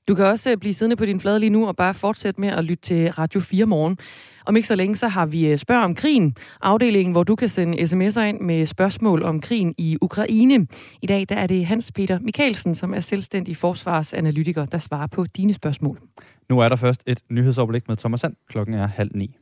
[0.09, 2.49] Du kan også øh, blive siddende på din flade lige nu og bare fortsætte med
[2.49, 3.99] at lytte til Radio 4 morgen.
[4.47, 7.49] Om ikke så længe, så har vi øh, Spørg om krigen, afdelingen, hvor du kan
[7.49, 10.67] sende sms'er ind med spørgsmål om krigen i Ukraine.
[11.03, 15.25] I dag der er det Hans Peter Mikkelsen, som er selvstændig forsvarsanalytiker, der svarer på
[15.25, 16.01] dine spørgsmål.
[16.49, 18.35] Nu er der først et nyhedsoverblik med Thomas Sand.
[18.49, 19.37] Klokken er halv ni.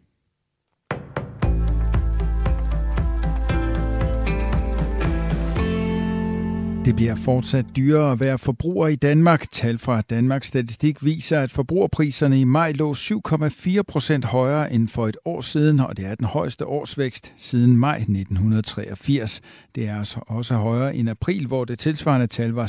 [6.84, 9.50] Det bliver fortsat dyrere at være forbruger i Danmark.
[9.52, 15.08] Tal fra Danmarks Statistik viser, at forbrugerpriserne i maj lå 7,4 procent højere end for
[15.08, 19.40] et år siden, og det er den højeste årsvækst siden maj 1983.
[19.74, 22.66] Det er altså også højere end april, hvor det tilsvarende tal var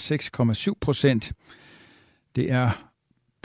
[0.67, 1.31] 6,7 procent.
[2.35, 2.84] Det er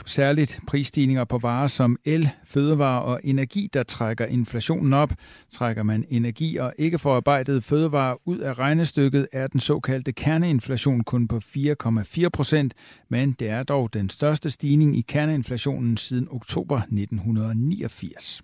[0.05, 5.13] særligt prisstigninger på varer som el, fødevarer og energi, der trækker inflationen op.
[5.49, 11.27] Trækker man energi og ikke forarbejdet fødevarer ud af regnestykket, er den såkaldte kerneinflation kun
[11.27, 12.73] på 4,4 procent,
[13.09, 18.41] men det er dog den største stigning i kerneinflationen siden oktober 1989.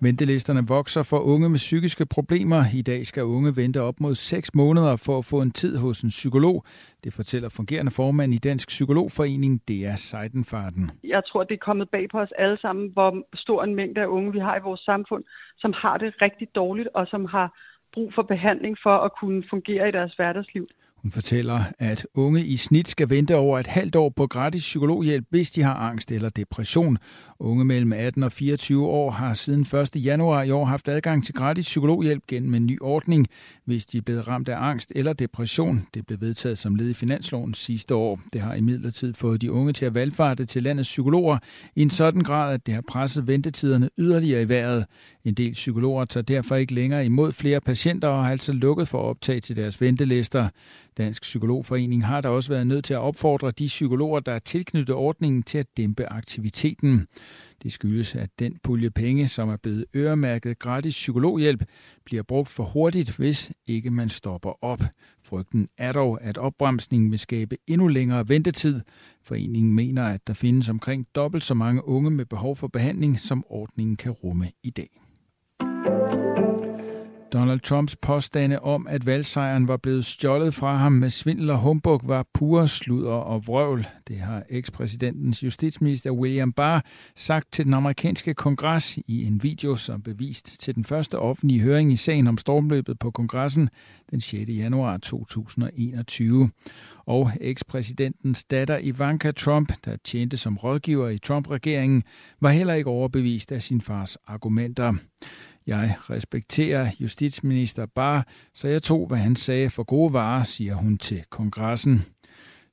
[0.00, 2.60] Ventelisterne vokser for unge med psykiske problemer.
[2.80, 6.00] I dag skal unge vente op mod 6 måneder for at få en tid hos
[6.00, 6.64] en psykolog.
[7.04, 10.90] Det fortæller fungerende formand i Dansk Psykologforening, DR Seidenfarten.
[11.04, 14.06] Jeg tror, det er kommet bag på os alle sammen, hvor stor en mængde af
[14.06, 15.24] unge vi har i vores samfund,
[15.58, 17.48] som har det rigtig dårligt og som har
[17.94, 20.66] brug for behandling for at kunne fungere i deres hverdagsliv.
[21.02, 25.26] Hun fortæller, at unge i snit skal vente over et halvt år på gratis psykologhjælp,
[25.30, 26.98] hvis de har angst eller depression.
[27.40, 30.04] Unge mellem 18 og 24 år har siden 1.
[30.04, 33.26] januar i år haft adgang til gratis psykologhjælp gennem en ny ordning,
[33.64, 35.86] hvis de er blevet ramt af angst eller depression.
[35.94, 38.20] Det blev vedtaget som led i finansloven sidste år.
[38.32, 41.38] Det har imidlertid fået de unge til at valgfarte til landets psykologer
[41.76, 44.84] i en sådan grad, at det har presset ventetiderne yderligere i vejret.
[45.24, 48.98] En del psykologer tager derfor ikke længere imod flere patienter og har altså lukket for
[48.98, 50.48] optag til deres ventelister.
[50.98, 54.94] Dansk Psykologforening har der også været nødt til at opfordre de psykologer, der er tilknyttet
[54.94, 57.06] ordningen til at dæmpe aktiviteten.
[57.62, 61.64] Det skyldes, at den pulje penge, som er blevet øremærket gratis psykologhjælp,
[62.04, 64.82] bliver brugt for hurtigt, hvis ikke man stopper op.
[65.24, 68.80] Frygten er dog, at opbremsningen vil skabe endnu længere ventetid.
[69.22, 73.44] Foreningen mener, at der findes omkring dobbelt så mange unge med behov for behandling, som
[73.48, 75.07] ordningen kan rumme i dag.
[77.32, 82.00] Donald Trumps påstande om, at valgsejren var blevet stjålet fra ham med svindel og humbug,
[82.04, 83.86] var pure sludder og vrøvl.
[84.08, 86.84] Det har ekspræsidentens justitsminister William Barr
[87.16, 91.92] sagt til den amerikanske kongres i en video, som bevist til den første offentlige høring
[91.92, 93.68] i sagen om stormløbet på kongressen
[94.10, 94.48] den 6.
[94.48, 96.50] januar 2021.
[97.06, 102.02] Og ekspræsidentens datter Ivanka Trump, der tjente som rådgiver i Trump-regeringen,
[102.40, 104.94] var heller ikke overbevist af sin fars argumenter.
[105.68, 110.98] Jeg respekterer justitsminister Barr, så jeg tog, hvad han sagde for gode varer, siger hun
[110.98, 112.04] til kongressen.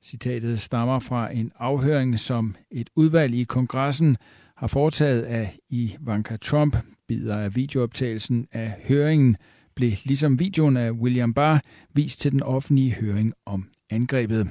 [0.04, 4.16] Citatet stammer fra en afhøring, som et udvalg i kongressen
[4.56, 6.76] har foretaget af Ivanka Trump.
[7.08, 9.36] Bider af videooptagelsen af høringen
[9.74, 11.60] blev ligesom videoen af William Barr
[11.94, 14.48] vist til den offentlige høring om angrebet.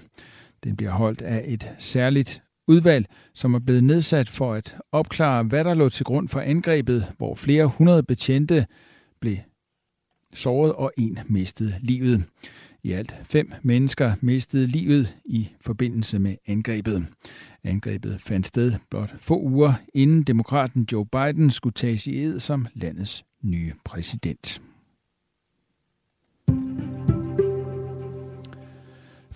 [0.64, 5.64] Den bliver holdt af et særligt udvalg, som er blevet nedsat for at opklare, hvad
[5.64, 8.66] der lå til grund for angrebet, hvor flere hundrede betjente
[9.22, 9.38] blev
[10.34, 12.26] såret og en mistede livet.
[12.84, 17.06] I alt fem mennesker mistede livet i forbindelse med angrebet.
[17.64, 22.68] Angrebet fandt sted blot få uger inden demokraten Joe Biden skulle tages i ed som
[22.74, 24.62] landets nye præsident.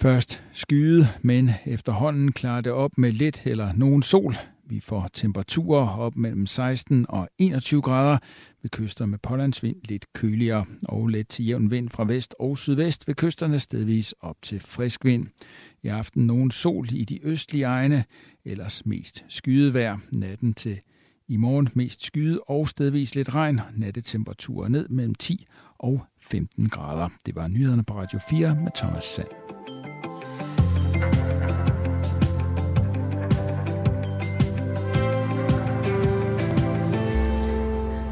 [0.01, 4.35] Først skyde, men efterhånden klarer det op med lidt eller nogen sol.
[4.69, 8.17] Vi får temperaturer op mellem 16 og 21 grader.
[8.62, 13.07] Ved kyster med pålandsvind lidt køligere og let til jævn vind fra vest og sydvest
[13.07, 15.27] ved kysterne stedvis op til frisk vind.
[15.83, 18.03] I aften nogen sol i de østlige egne,
[18.45, 19.97] ellers mest skydevejr.
[20.12, 20.79] Natten til
[21.27, 23.62] i morgen mest skyde og stedvis lidt regn.
[23.77, 25.45] Nattetemperaturer ned mellem 10
[25.77, 27.09] og 15 grader.
[27.25, 29.59] Det var nyhederne på Radio 4 med Thomas Sand.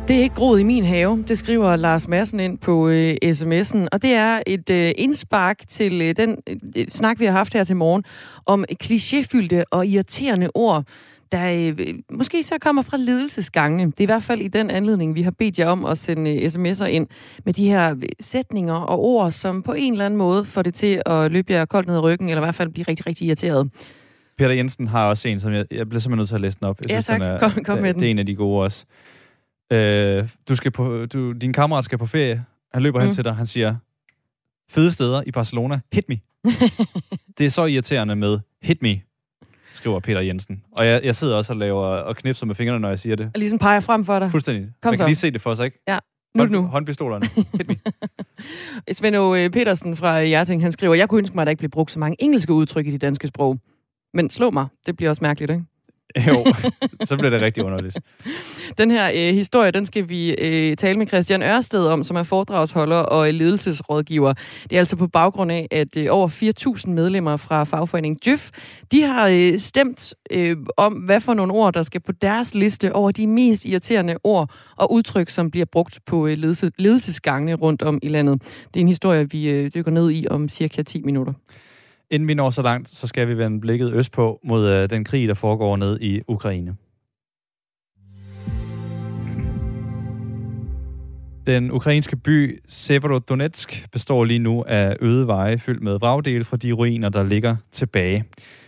[0.08, 3.88] Det er ikke groet i min have, det skriver Lars Madsen ind på øh, sms'en,
[3.92, 6.38] og det er et øh, indspark til øh, den
[6.78, 8.04] øh, snak, vi har haft her til morgen,
[8.46, 10.84] om klichéfyldte og irriterende ord,
[11.32, 13.86] der øh, måske så kommer fra ledelsesgangene.
[13.86, 16.36] Det er i hvert fald i den anledning, vi har bedt jer om at sende
[16.36, 17.08] øh, sms'er ind
[17.46, 20.74] med de her øh, sætninger og ord, som på en eller anden måde får det
[20.74, 23.28] til at løbe jer koldt ned ad ryggen, eller i hvert fald blive rigtig, rigtig
[23.28, 23.70] irriteret.
[24.38, 26.68] Peter Jensen har også en, som jeg, jeg bliver simpelthen nødt til at læse den
[26.68, 26.82] op.
[26.82, 27.22] Jeg ja, tak.
[27.22, 28.00] Den er, kom, kom med den.
[28.00, 28.86] Det er en af de gode også.
[29.72, 32.46] Øh, du skal på, du, din kammerat skal på ferie.
[32.74, 33.06] Han løber mm.
[33.06, 33.36] hen til dig.
[33.36, 33.76] Han siger,
[34.70, 36.20] fede steder i Barcelona, hit me.
[37.38, 39.02] det er så irriterende med hit me.
[39.74, 40.64] skriver Peter Jensen.
[40.72, 43.26] Og jeg, jeg sidder også og laver og knipser med fingrene, når jeg siger det.
[43.26, 44.32] Og ligesom peger frem for dig.
[44.32, 44.70] Fuldstændig.
[44.82, 45.04] Kom Man så.
[45.04, 45.84] kan lige se det for sig, ikke?
[45.88, 46.00] Ja,
[46.36, 46.62] nu Hånd, nu.
[46.62, 47.26] Håndpistolerne.
[48.98, 51.70] Svend Åge Petersen fra Hjerting, han skriver, jeg kunne ønske mig, at der ikke blev
[51.72, 53.58] brugt så mange engelske udtryk i det danske sprog.
[54.14, 55.64] Men slå mig, det bliver også mærkeligt, ikke?
[56.28, 56.46] jo,
[57.06, 57.98] så bliver det rigtig underligt.
[58.78, 62.24] Den her øh, historie, den skal vi øh, tale med Christian Ørsted om, som er
[62.24, 64.34] foredragsholder og øh, ledelsesrådgiver.
[64.64, 66.28] Det er altså på baggrund af, at øh, over
[66.86, 68.50] 4.000 medlemmer fra fagforeningen Djøf,
[68.92, 72.94] de har øh, stemt øh, om, hvad for nogle ord, der skal på deres liste
[72.94, 77.82] over de mest irriterende ord og udtryk, som bliver brugt på øh, ledelses- ledelsesgangene rundt
[77.82, 78.42] om i landet.
[78.74, 81.34] Det er en historie, vi øh, dykker ned i om cirka 10 minutter.
[82.12, 85.28] Inden vi når så langt, så skal vi vende blikket østpå mod øh, den krig,
[85.28, 86.76] der foregår ned i Ukraine.
[91.48, 96.72] Den ukrainske by Severodonetsk består lige nu af øde veje fyldt med vragdele fra de
[96.72, 98.26] ruiner, der ligger tilbage.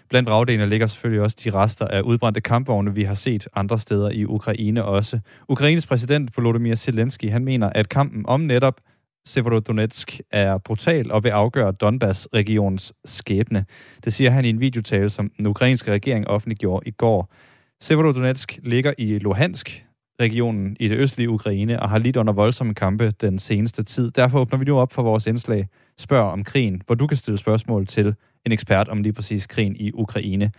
[0.10, 4.10] Blandt vragdelene ligger selvfølgelig også de rester af udbrændte kampvogne, vi har set andre steder
[4.10, 5.19] i Ukraine også.
[5.47, 8.82] Ukraines præsident Volodymyr Zelensky, han mener, at kampen om netop
[9.30, 13.65] Severodonetsk er brutal og vil afgøre Donbass-regionens skæbne.
[14.04, 17.34] Det siger han i en videotale, som den ukrainske regering offentliggjorde i går.
[17.82, 19.86] Severodonetsk ligger i Luhansk,
[20.22, 24.12] regionen i det østlige Ukraine, og har lidt under voldsomme kampe den seneste tid.
[24.12, 25.68] Derfor åbner vi nu op for vores indslag
[26.00, 28.15] Spørg om krigen, hvor du kan stille spørgsmål til
[28.46, 30.52] en ekspert om lige præcis krigen i Ukraine.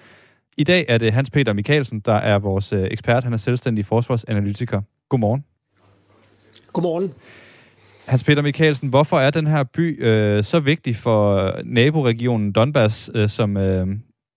[0.56, 3.24] I dag er det Hans Peter Mikkelsen, der er vores øh, ekspert.
[3.24, 4.82] Han er selvstændig forsvarsanalytiker.
[5.08, 5.44] Godmorgen.
[6.72, 7.12] Godmorgen.
[8.10, 13.10] Hans Peter Mikkelsen, hvorfor er den her by øh, så vigtig for øh, naboregionen Donbass,
[13.14, 13.86] øh, som, øh,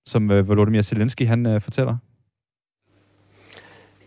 [0.05, 1.97] som øh, Volodymyr Zelensky han øh, fortæller?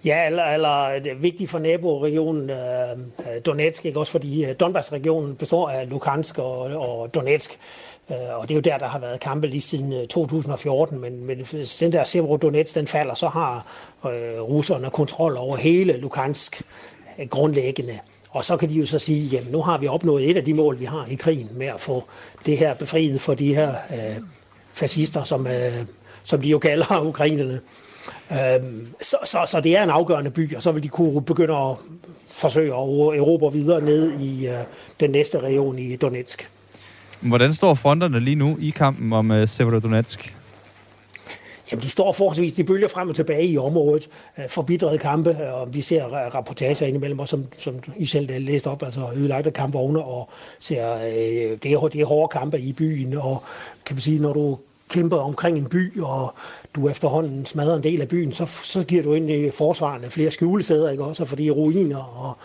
[0.05, 3.99] Ja, eller, eller øh, det er vigtigt for naboregionen øh, øh Donetsk, ikke?
[3.99, 7.59] også fordi Donbass-regionen består af Lukansk og, og Donetsk,
[8.11, 11.47] øh, og det er jo der, der har været kampe lige siden 2014, men, men
[11.51, 13.67] hvis den der Severodonetsk, den falder, så har
[14.05, 16.63] øh, russerne kontrol over hele Lukansk
[17.19, 17.99] øh, grundlæggende.
[18.37, 20.55] Og så kan de jo så sige, jamen nu har vi opnået et af de
[20.55, 22.05] mål, vi har i krigen med at få
[22.47, 24.17] det her befriet for de her øh,
[24.75, 25.87] fascister, som, øh,
[26.23, 27.61] som de jo kalder ukrainerne.
[28.33, 31.55] Øhm, så, så, så det er en afgørende by, og så vil de kunne begynde
[31.55, 31.77] at
[32.29, 34.55] forsøge at erobre videre ned i øh,
[35.01, 36.51] den næste region i Donetsk.
[37.21, 40.36] Hvordan står fronterne lige nu i kampen om øh, Severodonetsk?
[41.71, 45.55] Jamen, de står forholdsvis, de bølger frem og tilbage i området, øh, forbidrede kampe, øh,
[45.55, 49.51] og vi ser rapportager indimellem, også, som, som I selv øh, læste op, altså ødelagte
[49.51, 53.43] kampvogne, og ser, øh, det, er, det er hårde kampe i byen, og
[53.87, 56.35] kan man sige, når du kæmper omkring en by, og
[56.75, 60.31] du efterhånden smadrer en del af byen, så, så giver du ind i forsvarende flere
[60.31, 61.25] skjulesteder, ikke også?
[61.25, 62.39] Fordi ruiner og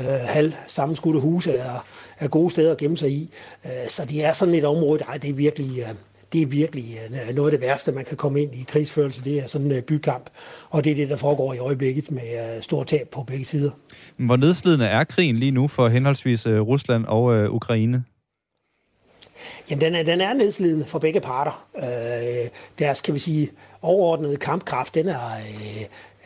[0.00, 1.84] øh, halv sammenskudte huse er,
[2.18, 3.30] er gode steder at gemme sig i.
[3.64, 5.78] Øh, så det er sådan et område, der det er virkelig...
[5.78, 5.94] Øh,
[6.32, 9.24] det er virkelig øh, noget af det værste, man kan komme ind i krigsførelse.
[9.24, 10.30] Det er sådan en bykamp,
[10.70, 13.70] og det er det, der foregår i øjeblikket med øh, stor tab på begge sider.
[14.16, 18.04] Hvor nedslidende er krigen lige nu for henholdsvis Rusland og Ukraine?
[19.70, 21.68] Jamen, den er, den er nedslidende for begge parter.
[21.76, 23.50] Øh, deres, kan vi sige,
[23.82, 25.20] overordnede kampkraft, den er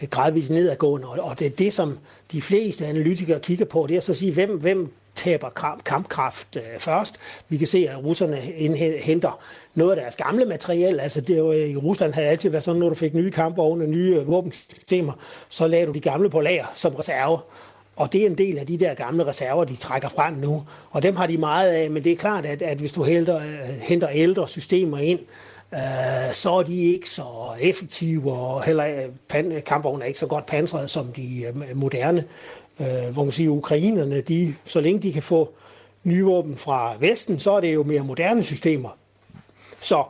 [0.02, 1.98] øh, gradvist nedadgående, og, og det er det, som
[2.32, 6.56] de fleste analytikere kigger på, det er så at sige, hvem, hvem taber kamp, kampkraft
[6.56, 7.14] øh, først.
[7.48, 8.36] Vi kan se, at russerne
[9.02, 9.40] henter
[9.74, 11.00] noget af deres gamle materiel.
[11.00, 13.86] Altså det jo, øh, i Rusland har altid været sådan, når du fik nye kampvogne,
[13.86, 15.12] nye øh, våbensystemer,
[15.48, 17.38] så lagde du de gamle på lager som reserve.
[17.96, 20.64] Og det er en del af de der gamle reserver, de trækker frem nu.
[20.90, 23.40] Og dem har de meget af, men det er klart, at, at hvis du henter,
[23.80, 25.20] henter ældre systemer ind,
[25.74, 27.24] øh, så er de ikke så
[27.60, 31.44] effektive, og heller pan, kampvogne er ikke så godt pansret som de
[31.74, 32.24] moderne.
[32.82, 35.52] Øh, hvor man siger, ukrainerne, de, så længe de kan få
[36.04, 38.98] nye våben fra Vesten, så er det jo mere moderne systemer.
[39.80, 40.04] Så,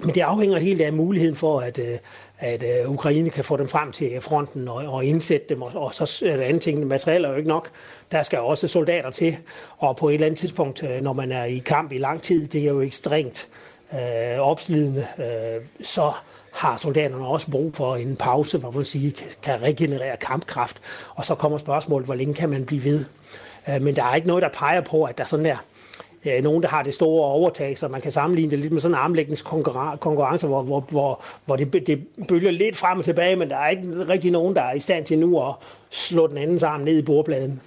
[0.00, 1.98] men det afhænger helt af muligheden for, at, øh,
[2.38, 5.94] at øh, Ukraine kan få dem frem til fronten og, og indsætte dem, og, og
[5.94, 7.70] så er det andet ting, materiel er jo ikke nok.
[8.12, 9.36] Der skal også soldater til,
[9.78, 12.46] og på et eller andet tidspunkt, øh, når man er i kamp i lang tid,
[12.46, 13.48] det er jo ekstremt
[13.92, 16.12] øh, opslidende, øh, så
[16.56, 20.76] har soldaterne også brug for en pause, hvor man sige, kan regenerere kampkraft.
[21.14, 23.04] Og så kommer spørgsmålet, hvor længe kan man blive ved?
[23.68, 25.56] Øh, men der er ikke noget, der peger på, at der sådan er
[26.24, 28.94] øh, nogen, der har det store overtag, så man kan sammenligne det lidt med sådan
[28.94, 33.56] en armlægningskonkurrence, hvor, hvor, hvor, hvor det, det bølger lidt frem og tilbage, men der
[33.56, 35.54] er ikke rigtig nogen, der er i stand til nu at
[35.90, 37.60] slå den anden arm ned i bordpladen.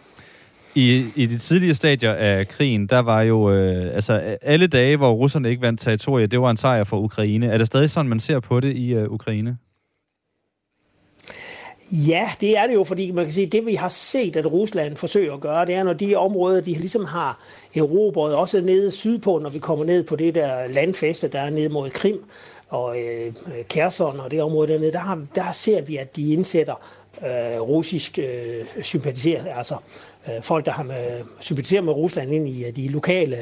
[0.80, 5.12] I, I de tidlige stadier af krigen, der var jo øh, altså alle dage, hvor
[5.12, 7.48] russerne ikke vandt territorie, det var en sejr for Ukraine.
[7.48, 9.58] Er det stadig sådan, man ser på det i øh, Ukraine?
[11.92, 14.96] Ja, det er det jo, fordi man kan sige, det vi har set, at Rusland
[14.96, 17.40] forsøger at gøre, det er, når de områder, de ligesom har
[17.76, 21.70] erobret, også nede sydpå, når vi kommer ned på det der landfeste, der er nede
[21.70, 22.24] mod Krim,
[22.70, 23.34] og øh,
[23.70, 26.82] Kherson og det område dernede, der, har, der ser vi, at de indsætter
[27.22, 32.50] øh, russisk øh, sympatiserer, altså øh, Øh, folk, der har med, sympatiseret med Rusland ind
[32.50, 33.38] i øh, de lokale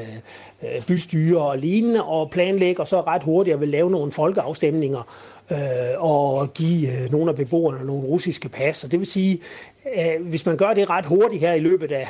[0.63, 5.03] øh, bystyre og lignende, og planlægger så ret hurtigt at vil lave nogle folkeafstemninger
[5.51, 5.57] øh,
[5.97, 8.83] og give øh, nogle af beboerne nogle russiske pas.
[8.83, 9.39] Og det vil sige,
[9.95, 12.07] øh, hvis man gør det ret hurtigt her i løbet af,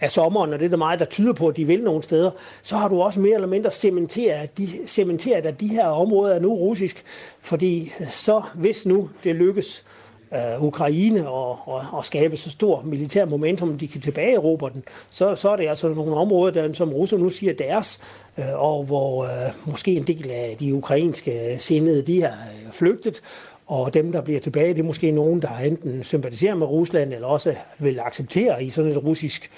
[0.00, 2.30] af sommeren, og det er der meget, der tyder på, at de vil nogle steder,
[2.62, 6.34] så har du også mere eller mindre cementeret, at de, cementeret, at de her områder
[6.34, 7.04] er nu russisk.
[7.40, 9.84] Fordi så, hvis nu det lykkes
[10.32, 14.84] øh, Ukraine og, og, og skabe så stor militær momentum, de kan tilbage i den,
[15.10, 18.00] så, så er det altså nogle områder, der, som russerne nu siger deres,
[18.38, 22.28] øh, og hvor øh, måske en del af de ukrainske sindede, de har
[22.66, 23.22] øh, flygtet,
[23.66, 27.28] og dem, der bliver tilbage, det er måske nogen, der enten sympatiserer med Rusland, eller
[27.28, 29.50] også vil acceptere i sådan et russisk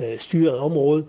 [0.00, 1.04] øh, styret område.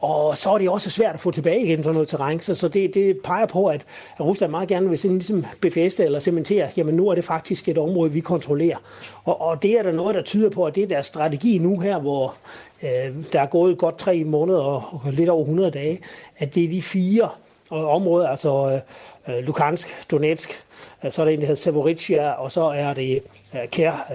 [0.00, 2.68] Og så er det også svært at få tilbage igen sådan noget terræn, så, så
[2.68, 3.86] det, det peger på, at
[4.20, 7.78] Rusland meget gerne vil sådan ligesom befæste eller cementere, jamen nu er det faktisk et
[7.78, 8.76] område, vi kontrollerer.
[9.24, 11.78] Og, og det er der noget, der tyder på, at det er deres strategi nu
[11.78, 12.34] her, hvor
[12.82, 16.00] øh, der er gået godt tre måneder og, og lidt over 100 dage,
[16.38, 17.28] at det er de fire
[17.72, 18.82] øh, områder, altså
[19.26, 20.64] øh, øh Lukansk, Donetsk,
[21.04, 23.20] Øh, så er der en, der hedder Sevoricia, og så er det
[23.54, 24.12] øh, Kær,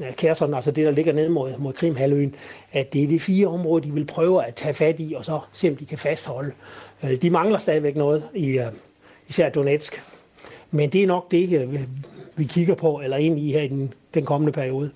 [0.00, 2.34] øh, Kærson, altså det, der ligger ned mod, mod Krimhaløen,
[2.72, 5.40] at det er de fire områder, de vil prøve at tage fat i, og så
[5.52, 6.52] se, om de kan fastholde.
[7.04, 8.60] Øh, de mangler stadigvæk noget, i,
[9.28, 10.02] især Donetsk.
[10.70, 11.70] Men det er nok det,
[12.36, 14.90] vi kigger på, eller ind i her i den, den kommende periode.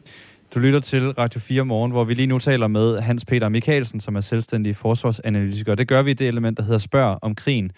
[0.55, 4.01] Du lytter til Radio 4 Morgen, hvor vi lige nu taler med Hans Peter Mikkelsen,
[4.01, 5.75] som er selvstændig forsvarsanalytiker.
[5.75, 7.73] Det gør vi i det element, der hedder Spørg om krigen.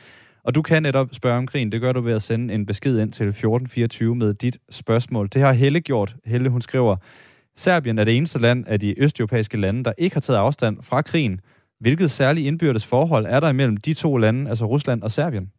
[0.45, 1.73] Og du kan netop spørge om krigen.
[1.73, 5.29] Det gør du ved at sende en besked ind til 1424 med dit spørgsmål.
[5.33, 6.17] Det har Helle gjort.
[6.25, 6.97] Helle, hun skriver,
[7.57, 11.03] Serbien er det eneste land af de østeuropæiske lande, der ikke har taget afstand fra
[11.03, 11.41] krigen.
[11.81, 15.51] Hvilket særligt indbyrdes forhold er der imellem de to lande, altså Rusland og Serbien?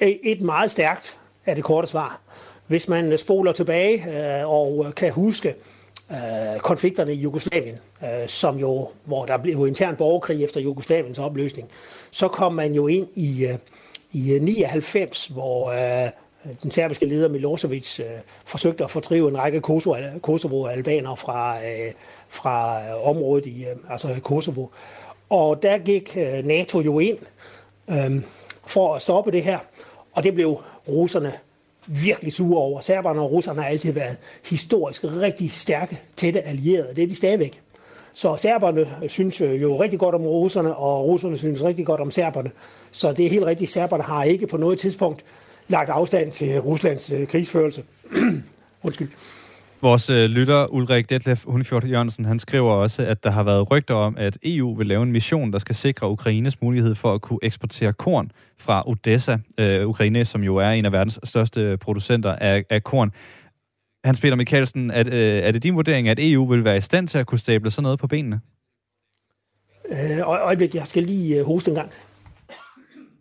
[0.00, 2.20] Et meget stærkt er det korte svar.
[2.66, 3.94] Hvis man spoler tilbage
[4.40, 5.54] øh, og kan huske
[6.10, 11.68] øh, konflikterne i Jugoslavien, øh, som jo, hvor der blev intern borgerkrig efter Jugoslaviens opløsning,
[12.10, 13.58] så kom man jo ind i, øh,
[14.12, 16.10] i øh, 99, hvor øh,
[16.62, 18.06] den serbiske leder Milosevic øh,
[18.44, 19.60] forsøgte at fordrive en række
[20.22, 21.92] Kosovo-albanere fra, øh,
[22.28, 24.66] fra området i øh, altså Kosovo.
[25.30, 27.18] Og der gik øh, NATO jo ind
[27.90, 28.22] øh,
[28.66, 29.58] for at stoppe det her,
[30.12, 31.32] og det blev russerne
[31.90, 32.80] virkelig sure over.
[32.80, 34.16] Serberne og russerne har altid været
[34.48, 36.94] historisk rigtig stærke, tætte allierede.
[36.96, 37.60] Det er de stadigvæk.
[38.12, 42.10] Så serberne synes øh, jo rigtig godt om russerne, og russerne synes rigtig godt om
[42.10, 42.50] serberne.
[42.90, 45.24] Så det er helt rigtigt, serberne har ikke på noget tidspunkt
[45.68, 47.84] lagt afstand til Ruslands øh, krigsførelse.
[48.84, 49.08] Undskyld.
[49.82, 53.94] Vores øh, lytter Ulrik Detlef Hunfjord Jørgensen, han skriver også, at der har været rygter
[53.94, 57.38] om, at EU vil lave en mission, der skal sikre Ukraines mulighed for at kunne
[57.42, 62.64] eksportere korn fra Odessa, øh, Ukraine, som jo er en af verdens største producenter af,
[62.70, 63.12] af korn.
[64.04, 67.08] Hans Peter Mikkelsen, er, øh, er det din vurdering, at EU vil være i stand
[67.08, 68.40] til at kunne stable sådan noget på benene?
[69.90, 71.90] Øh, øjeblik, jeg skal lige øh, hoste en gang.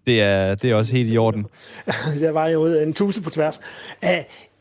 [0.09, 1.45] Det er, det er også helt i orden.
[2.21, 3.59] der var jo en tusse på tværs.
[4.03, 4.09] Uh,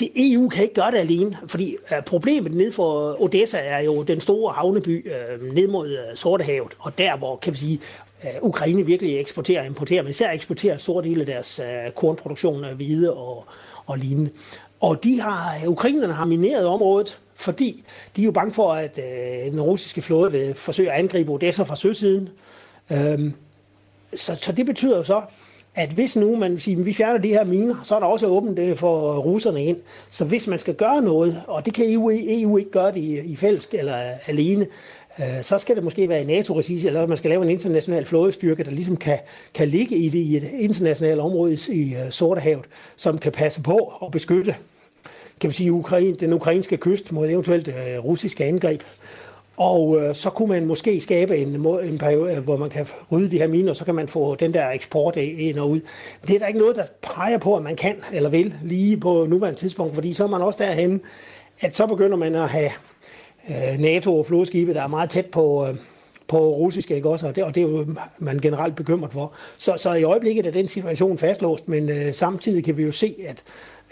[0.01, 4.03] det EU kan ikke gøre det alene, fordi uh, problemet ned for Odessa er jo
[4.03, 7.81] den store havneby uh, ned mod uh, Sortehavet, og der hvor, kan vi sige,
[8.23, 12.65] uh, Ukraine virkelig eksporterer og importerer, men især eksporterer store dele af deres uh, kornproduktion
[12.65, 13.47] af hvide og,
[13.87, 14.31] og lignende.
[14.81, 17.85] Og de har, ukrainerne har mineret området, fordi
[18.17, 21.63] de er jo bange for, at øh, den russiske flåde vil forsøge at angribe Odessa
[21.63, 22.29] fra søsiden.
[22.93, 23.35] Øhm,
[24.15, 25.23] så, så det betyder jo så,
[25.75, 28.27] at hvis nu man siger, at vi fjerner de her miner, så er der også
[28.27, 29.77] åbent det for russerne ind.
[30.11, 33.19] Så hvis man skal gøre noget, og det kan EU, EU ikke gøre det i,
[33.19, 33.97] i fællesk eller
[34.27, 34.67] alene,
[35.19, 38.65] øh, så skal det måske være i NATO-regi, eller man skal lave en international flådestyrke,
[38.65, 39.19] der ligesom kan,
[39.55, 42.65] kan ligge i, det, i et internationalt område i, øh, Sortehavet,
[42.97, 44.55] som kan passe på og beskytte
[45.41, 48.83] kan vi sige, Ukraine, den ukrainske kyst mod eventuelt uh, russiske angreb.
[49.59, 53.31] Og øh, så kunne man måske skabe en, en periode, øh, hvor man kan rydde
[53.31, 55.81] de her miner, og så kan man få den der eksport ind og ud.
[56.21, 58.97] Men det er der ikke noget, der peger på, at man kan eller vil lige
[58.97, 61.01] på nuværende tidspunkt, fordi så er man også derhen,
[61.61, 62.71] at så begynder man at have
[63.49, 65.75] øh, NATO og flodskibe, der er meget tæt på, øh,
[66.29, 67.29] på russiske, ikke også?
[67.29, 67.87] Og det, og det er jo
[68.19, 69.33] man generelt bekymret for.
[69.57, 73.15] Så, så i øjeblikket er den situation fastlåst, men øh, samtidig kan vi jo se,
[73.29, 73.43] at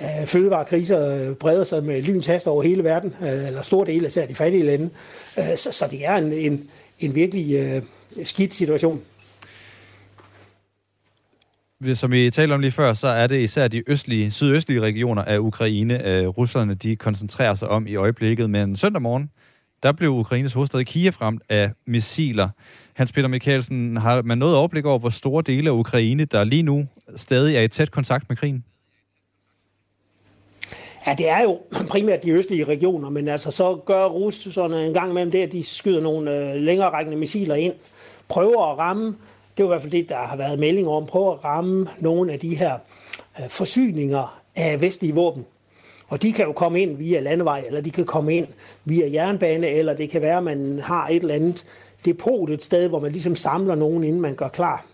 [0.02, 4.28] øh, fødevarekriser øh, breder sig med lyns over hele verden, øh, eller stor del af
[4.28, 4.90] de fattige lande.
[5.38, 7.82] Øh, så, så det er en, en, en virkelig øh,
[8.24, 9.02] skidt situation.
[11.94, 15.38] Som vi talte om lige før, så er det især de østlige, sydøstlige regioner af
[15.38, 18.50] Ukraine, øh, russerne de koncentrerer sig om i øjeblikket.
[18.50, 19.30] Men søndag morgen,
[19.82, 22.48] der blev Ukraines hovedstad Kiev ramt af missiler.
[22.94, 26.62] Hans Peter Mikkelsen, har man noget overblik over, hvor store dele af Ukraine, der lige
[26.62, 26.86] nu
[27.16, 28.64] stadig er i tæt kontakt med krigen?
[31.06, 31.58] Ja, det er jo
[31.92, 35.64] primært de østlige regioner, men altså så gør russerne en gang imellem det, at de
[35.64, 37.74] skyder nogle øh, længere rækkende missiler ind,
[38.28, 39.16] prøver at ramme,
[39.56, 42.32] det er i hvert fald det, der har været meldinger om, prøver at ramme nogle
[42.32, 42.78] af de her
[43.40, 45.46] øh, forsyninger af vestlige våben.
[46.08, 48.46] Og de kan jo komme ind via landevej, eller de kan komme ind
[48.84, 51.66] via jernbane, eller det kan være, at man har et eller andet
[52.04, 54.84] depot et sted, hvor man ligesom samler nogen, inden man gør klar.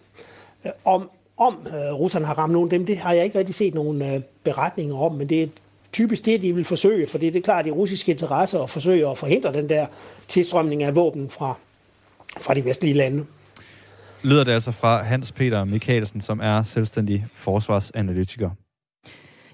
[0.65, 3.55] Øh, om, om øh, russerne har ramt nogen af dem, det har jeg ikke rigtig
[3.55, 5.51] set nogen øh, beretninger om, men det
[5.93, 9.19] typisk det, de vil forsøge, for det er klart de russiske interesser at forsøge at
[9.19, 9.87] forhindre den der
[10.29, 11.59] tilstrømning af våben fra,
[12.41, 13.25] fra de vestlige lande.
[14.23, 18.51] Lyder det altså fra Hans Peter Mikkelsen, som er selvstændig forsvarsanalytiker.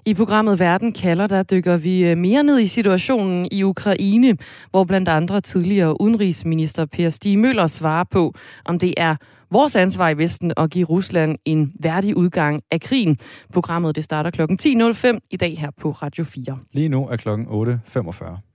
[0.05, 4.37] I programmet Verden kalder, der dykker vi øh, mere ned i situationen i Ukraine,
[4.71, 8.33] hvor blandt andre tidligere udenrigsminister Per Stig Møller svarer på,
[8.65, 9.15] om det er
[9.51, 13.17] vores ansvar i Vesten at give Rusland en værdig udgang af krigen.
[13.53, 14.41] Programmet det starter kl.
[14.41, 16.59] 10.05 i dag her på Radio 4.
[16.71, 18.49] Lige nu er klokken 8.45.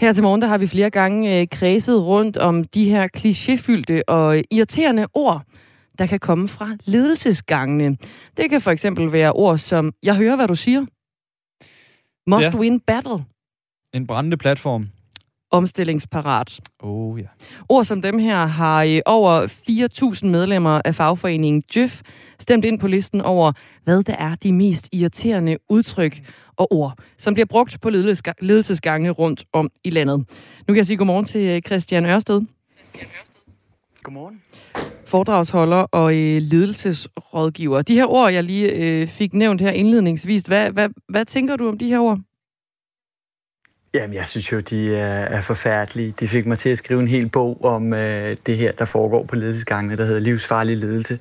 [0.00, 4.02] Her til morgen der har vi flere gange øh, kredset rundt om de her klichéfyldte
[4.08, 5.42] og irriterende ord,
[5.98, 7.96] der kan komme fra ledelsesgangene.
[8.36, 10.86] Det kan for eksempel være ord som, jeg hører, hvad du siger.
[12.26, 12.58] Must ja.
[12.58, 13.24] win battle.
[13.92, 14.88] En brændende platform.
[15.54, 16.60] Omstillingsparat.
[16.80, 17.26] Oh ja.
[17.68, 19.46] Ord som dem her har over
[20.16, 22.02] 4.000 medlemmer af fagforeningen JØF
[22.38, 23.52] stemt ind på listen over,
[23.84, 26.20] hvad der er de mest irriterende udtryk
[26.56, 27.90] og ord, som bliver brugt på
[28.40, 30.18] ledelsesgange rundt om i landet.
[30.18, 32.42] Nu kan jeg sige godmorgen til Christian Ørsted.
[34.02, 34.42] Godmorgen.
[35.06, 37.82] Foredragsholder og øh, ledelsesrådgiver.
[37.82, 41.68] De her ord, jeg lige øh, fik nævnt her indledningsvis, hvad, hvad, hvad tænker du
[41.68, 42.20] om de her ord?
[43.94, 46.14] Jamen, jeg synes jo, de er, forfærdelige.
[46.20, 49.24] De fik mig til at skrive en hel bog om øh, det her, der foregår
[49.24, 51.18] på ledelsesgangene, der hedder Livsfarlig Ledelse.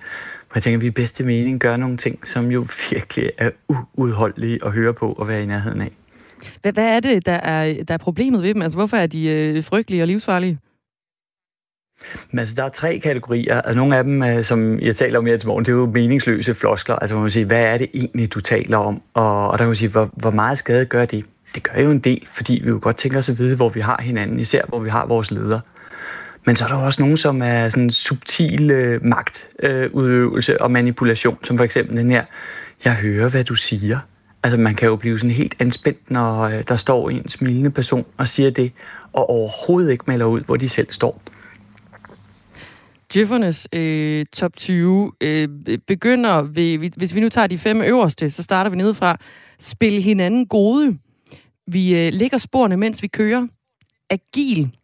[0.49, 3.49] Og jeg tænker, at vi i bedste mening gør nogle ting, som jo virkelig er
[3.97, 5.91] uudholdelige at høre på og være i nærheden af.
[6.61, 8.61] Hvad, hvad er det, der er, der er problemet ved dem?
[8.61, 10.59] Altså, hvorfor er de øh, frygtelige og livsfarlige?
[12.31, 15.25] Men altså, der er tre kategorier, og nogle af dem, øh, som jeg taler om
[15.25, 16.95] her til morgen, det er jo meningsløse floskler.
[16.95, 19.01] Altså, man må sige, hvad er det egentlig, du taler om?
[19.13, 21.25] Og, og der kan man sige, hvor, hvor meget skade gør det?
[21.55, 23.79] Det gør jo en del, fordi vi jo godt tænker os at vide, hvor vi
[23.79, 25.61] har hinanden, især hvor vi har vores ledere.
[26.45, 31.37] Men så er der også nogen, som er sådan subtil øh, magtudøvelse øh, og manipulation,
[31.43, 32.25] som for eksempel den her,
[32.85, 33.99] jeg hører, hvad du siger.
[34.43, 38.05] Altså man kan jo blive sådan helt anspændt, når øh, der står en smilende person
[38.17, 38.71] og siger det,
[39.13, 41.21] og overhovedet ikke melder ud, hvor de selv står.
[43.15, 45.49] Jeffernes øh, top 20 øh,
[45.87, 49.17] begynder ved, hvis vi nu tager de fem øverste, så starter vi nedefra.
[49.59, 50.97] Spil hinanden gode.
[51.67, 53.47] Vi øh, lægger sporene, mens vi kører.
[54.09, 54.75] Agil.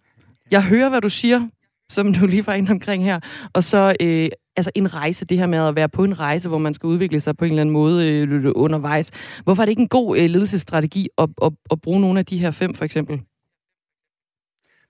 [0.51, 1.47] Jeg hører, hvad du siger,
[1.89, 3.19] som du lige var inde omkring her.
[3.53, 6.57] Og så øh, altså en rejse, det her med at være på en rejse, hvor
[6.57, 9.11] man skal udvikle sig på en eller anden måde øh, undervejs.
[9.43, 12.37] Hvorfor er det ikke en god øh, ledelsesstrategi at, at, at bruge nogle af de
[12.37, 13.21] her fem, for eksempel?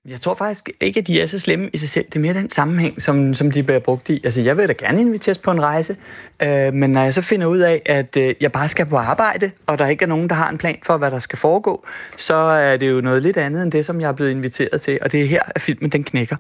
[0.10, 2.06] Jeg tror faktisk ikke, at de er så slemme i sig selv.
[2.06, 4.22] Det er mere den sammenhæng, som, som de bliver brugt i.
[4.24, 5.98] Altså, jeg vil da gerne inviteres på en rejse,
[6.44, 9.52] øh, men når jeg så finder ud af, at øh, jeg bare skal på arbejde,
[9.68, 11.86] og der ikke er nogen, der har en plan for, hvad der skal foregå,
[12.18, 15.00] så er det jo noget lidt andet end det, som jeg er blevet inviteret til.
[15.02, 16.36] Og det er her, at filmen den knækker.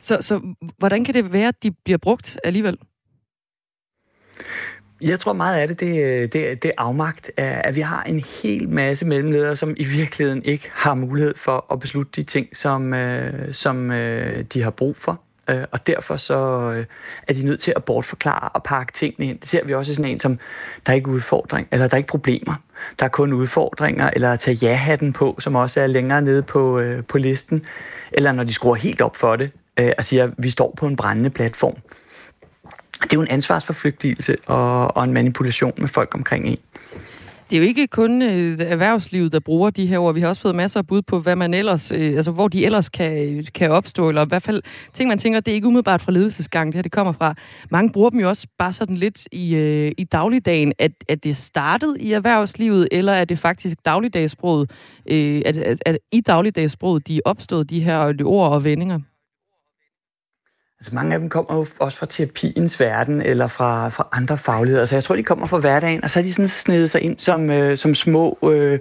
[0.00, 0.40] Så, så
[0.78, 2.78] hvordan kan det være, at de bliver brugt alligevel?
[5.00, 8.68] Jeg tror meget af det, det, det, det er afmagt, at vi har en hel
[8.68, 13.54] masse mellemledere, som i virkeligheden ikke har mulighed for at beslutte de ting, som, øh,
[13.54, 15.20] som øh, de har brug for.
[15.50, 16.38] Øh, og derfor så
[17.28, 19.38] er de nødt til at bortforklare og pakke tingene ind.
[19.40, 20.38] Det ser vi også i sådan en, som
[20.86, 22.54] der er ikke udfordring, eller der er ikke problemer.
[22.98, 26.82] Der er kun udfordringer, eller at tage ja-hatten på, som også er længere nede på,
[27.08, 27.64] på listen.
[28.12, 29.50] Eller når de skruer helt op for det,
[29.98, 31.76] og siger, at vi står på en brændende platform
[33.02, 36.58] det er jo en ansvarsforflygtigelse og, og en manipulation med folk omkring en.
[37.50, 40.14] Det er jo ikke kun øh, erhvervslivet, der bruger de her ord.
[40.14, 42.64] Vi har også fået masser af bud på, hvad man ellers, øh, altså hvor de
[42.64, 46.00] ellers kan, kan opstå, eller i hvert fald ting, man tænker, det er ikke umiddelbart
[46.00, 47.34] fra ledelsesgang, det her det kommer fra.
[47.70, 50.72] Mange bruger dem jo også bare sådan lidt i, øh, i dagligdagen.
[50.78, 54.70] At, at det startet i erhvervslivet, eller er det faktisk dagligdagssproget,
[55.10, 59.00] øh, at, at, at i dagligdagssproget, de er opstået, de her ord og vendinger?
[60.80, 64.86] Altså mange af dem kommer jo også fra terapiens verden, eller fra, fra andre fagligheder.
[64.86, 67.18] Så jeg tror, de kommer fra hverdagen, og så er de sådan snedet sig ind
[67.18, 68.78] som, øh, som små øh,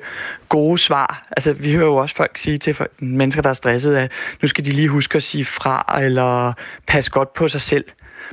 [0.50, 1.28] gode svar.
[1.38, 4.48] Altså vi hører jo også folk sige til folk, mennesker, der er stresset, at nu
[4.48, 6.54] skal de lige huske at sige fra, eller
[6.88, 7.86] passe godt på sig selv.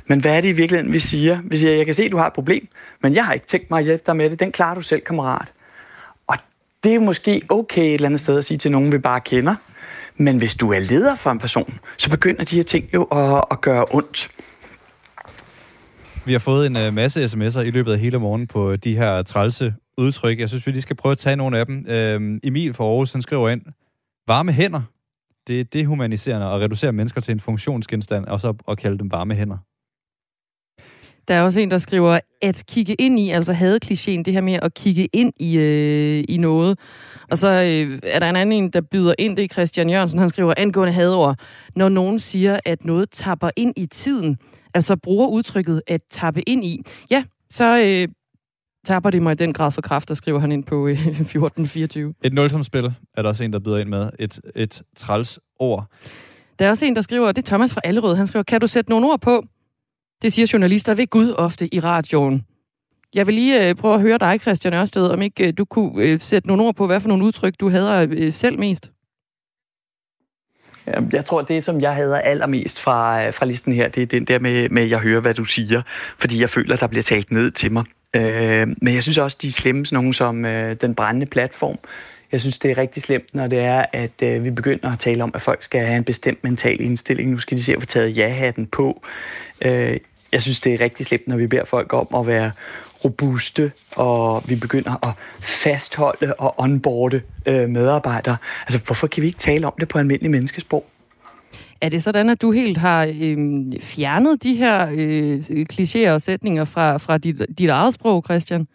[0.07, 1.39] Men hvad er det i virkeligheden, vi siger?
[1.45, 2.69] Vi siger, jeg kan se, at du har et problem,
[3.03, 4.41] men jeg har ikke tænkt mig at hjælpe dig med det.
[4.41, 5.49] Den klarer du selv, kammerat.
[6.27, 6.37] Og
[6.85, 9.55] Det er måske okay et eller andet sted at sige til nogen, vi bare kender.
[10.23, 13.45] Men hvis du er leder for en person, så begynder de her ting jo at,
[13.51, 14.31] at gøre ondt.
[16.25, 19.23] Vi har fået en øh, masse sms'er i løbet af hele morgen på de her
[19.23, 20.39] trælse udtryk.
[20.39, 21.87] Jeg synes, vi lige skal prøve at tage nogle af dem.
[21.89, 23.63] Øhm, Emil fra Aarhus, han skriver ind,
[24.27, 24.83] varme hænder,
[25.47, 29.35] det er dehumaniserende at reducere mennesker til en funktionsgenstand, og så at kalde dem varme
[29.35, 29.59] hænder.
[31.29, 34.41] Der er også en, der skriver, at kigge ind i, altså havde klichéen, det her
[34.41, 36.79] med at kigge ind i, øh, i noget.
[37.31, 40.19] Og så øh, er der en anden en, der byder ind, det er Christian Jørgensen,
[40.19, 41.39] han skriver angående hadord.
[41.77, 44.39] Når nogen siger, at noget tapper ind i tiden,
[44.75, 48.09] altså bruger udtrykket at tappe ind i, ja, så øh,
[48.85, 52.15] tapper det mig i den grad for kræfter, skriver han ind på øh, 1424.
[52.25, 54.11] Et nulsomspil er der også en, der byder ind med.
[54.19, 55.87] Et, et træls ord.
[56.59, 58.67] Der er også en, der skriver, det er Thomas fra Allerød, han skriver, kan du
[58.67, 59.45] sætte nogle ord på?
[60.23, 62.47] Det siger journalister ved Gud ofte i radioen.
[63.15, 66.05] Jeg vil lige øh, prøve at høre dig, Christian Ørsted, om ikke øh, du kunne
[66.05, 68.93] øh, sætte nogle ord på, hvad for nogle udtryk du hader øh, selv mest.
[71.13, 74.25] Jeg tror, det som jeg hader allermest fra, øh, fra listen her, det er den
[74.25, 75.83] der med, med, jeg hører, hvad du siger,
[76.19, 77.85] fordi jeg føler, der bliver talt ned til mig.
[78.17, 81.79] Øh, men jeg synes også, de er slemme, sådan nogle som øh, den brændende platform.
[82.33, 85.23] Jeg synes, det er rigtig slemt, når det er, at øh, vi begynder at tale
[85.23, 87.31] om, at folk skal have en bestemt mental indstilling.
[87.31, 89.03] Nu skal de se at få taget ja-hatten på.
[89.65, 89.97] Øh,
[90.33, 92.53] jeg synes, det er rigtig slemt, når vi beder folk om at være
[93.05, 98.37] robuste, og vi begynder at fastholde og onboarde øh, medarbejdere.
[98.67, 100.85] Altså, hvorfor kan vi ikke tale om det på almindelig menneskesprog?
[101.81, 103.39] Er det sådan, at du helt har øh,
[103.81, 108.67] fjernet de her øh, klichéer og sætninger fra, fra dit, dit eget sprog, Christian?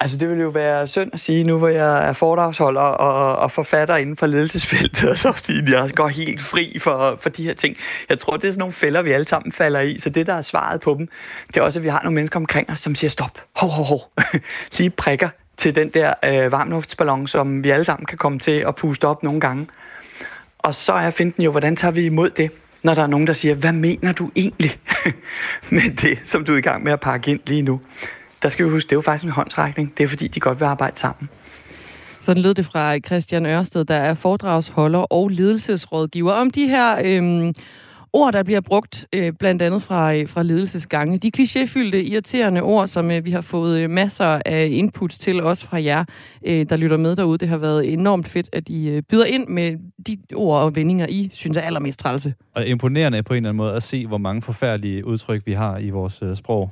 [0.00, 3.52] Altså, det ville jo være synd at sige, nu hvor jeg er foredragsholder og, og
[3.52, 7.44] forfatter inden for ledelsesfeltet, og så sige, at jeg går helt fri for, for de
[7.44, 7.76] her ting.
[8.08, 10.34] Jeg tror, det er sådan nogle fælder, vi alle sammen falder i, så det, der
[10.34, 11.08] er svaret på dem,
[11.48, 13.84] det er også, at vi har nogle mennesker omkring os, som siger, stop, hov, hov,
[13.84, 14.12] hov,
[14.78, 18.74] lige prikker til den der øh, varmluftsballon, som vi alle sammen kan komme til at
[18.74, 19.66] puste op nogle gange.
[20.58, 22.50] Og så er finden jo, hvordan tager vi imod det,
[22.82, 24.78] når der er nogen, der siger, hvad mener du egentlig
[25.70, 27.80] med det, som du er i gang med at pakke ind lige nu?
[28.42, 29.98] Der skal vi huske, det er jo faktisk en håndsrækning.
[29.98, 31.28] Det er fordi, de godt vil arbejde sammen.
[32.20, 37.54] Sådan lød det fra Christian Ørsted, der er foredragsholder og ledelsesrådgiver om de her øhm,
[38.12, 41.18] ord, der bliver brugt øh, blandt andet fra, øh, fra ledelsesgange.
[41.18, 45.66] De klichéfyldte, irriterende ord, som øh, vi har fået øh, masser af inputs til, også
[45.66, 46.04] fra jer,
[46.46, 47.38] øh, der lytter med derude.
[47.38, 49.76] Det har været enormt fedt, at I øh, byder ind med
[50.06, 52.34] de ord og vendinger, I synes er allermest trælse.
[52.54, 55.78] Og imponerende på en eller anden måde at se, hvor mange forfærdelige udtryk vi har
[55.78, 56.70] i vores øh, sprog.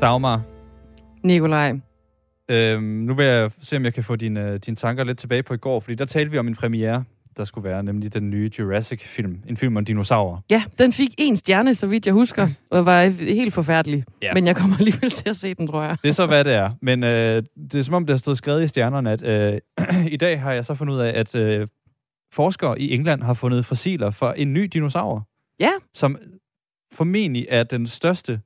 [0.00, 0.42] Dagmar.
[1.22, 1.72] Nikolaj.
[2.50, 5.54] Øhm, nu vil jeg se, om jeg kan få dine, dine tanker lidt tilbage på
[5.54, 7.04] i går, fordi der talte vi om en premiere,
[7.36, 9.42] der skulle være, nemlig den nye Jurassic-film.
[9.48, 10.38] En film om dinosaurer.
[10.50, 14.04] Ja, den fik en stjerne, så vidt jeg husker, og var helt forfærdelig.
[14.22, 14.34] Ja.
[14.34, 15.96] Men jeg kommer alligevel til at se den, tror jeg.
[16.02, 16.70] Det er så, hvad det er.
[16.82, 17.42] Men øh,
[17.72, 20.52] det er som om, det har stået skrevet i stjernerne, at øh, i dag har
[20.52, 21.68] jeg så fundet ud af, at øh,
[22.32, 25.28] forskere i England har fundet fossiler for en ny dinosaur.
[25.60, 25.70] Ja.
[25.94, 26.18] Som
[26.92, 28.40] formentlig er den største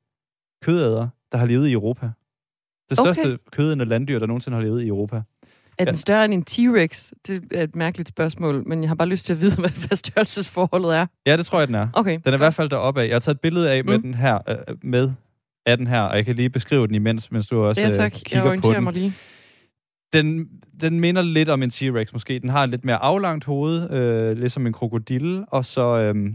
[0.62, 2.11] kødæder, der har levet i Europa.
[2.91, 3.37] Det største okay.
[3.53, 5.22] kødende landdyr, der nogensinde har levet i Europa.
[5.78, 7.11] Er den større end en T-Rex?
[7.26, 9.57] Det er et mærkeligt spørgsmål, men jeg har bare lyst til at vide,
[9.87, 11.07] hvad størrelsesforholdet er.
[11.26, 11.89] Ja, det tror jeg, den er.
[11.93, 12.11] Okay.
[12.11, 12.35] Den er godt.
[12.35, 13.07] i hvert fald deroppe af.
[13.07, 14.03] Jeg har taget et billede af med mm.
[14.03, 15.12] den her, øh, med
[15.66, 18.12] af den her, og jeg kan lige beskrive den imens, mens du også ja, tak.
[18.14, 18.85] Øh, kigger jeg på den.
[18.85, 19.12] mig lige.
[20.12, 20.49] Den,
[20.80, 22.39] den minder lidt om en T-Rex måske.
[22.39, 25.99] Den har et lidt mere aflangt hoved, øh, ligesom en krokodille, og så...
[25.99, 26.32] Øh,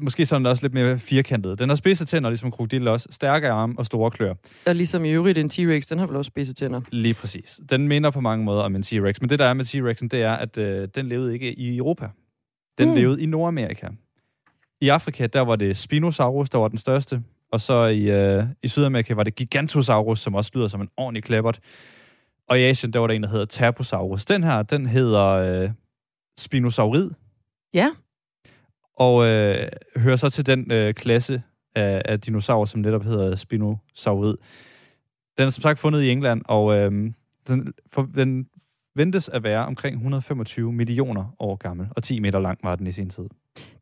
[0.00, 1.58] måske sådan også lidt mere firkantet.
[1.58, 3.08] Den har spidse tænder, ligesom krokodille også.
[3.10, 4.34] Stærke arme og store klør.
[4.66, 6.80] Og ligesom i øvrigt en T-Rex, den har vel også spidse tænder.
[6.90, 7.60] Lige præcis.
[7.70, 9.14] Den minder på mange måder om en T-Rex.
[9.20, 12.08] Men det, der er med T-Rexen, det er, at øh, den levede ikke i Europa.
[12.78, 12.96] Den hmm.
[12.96, 13.88] levede i Nordamerika.
[14.80, 17.22] I Afrika, der var det Spinosaurus, der var den største.
[17.52, 21.24] Og så i, øh, i Sydamerika var det Gigantosaurus, som også lyder som en ordentlig
[21.24, 21.60] klappert.
[22.48, 24.24] Og i Asien, der var der en, der hedder Terposaurus.
[24.24, 25.70] Den her, den hedder øh,
[26.38, 27.10] Spinosaurid.
[27.74, 27.90] Ja
[28.96, 31.42] og øh, hører så til den øh, klasse
[31.74, 34.36] af, af dinosaurer, som netop hedder Spinosaurid.
[35.38, 36.92] Den er som sagt fundet i England, og øh,
[37.48, 38.46] den, for, den
[38.96, 42.90] ventes at være omkring 125 millioner år gammel, og 10 meter lang var den i
[42.90, 43.24] sin tid.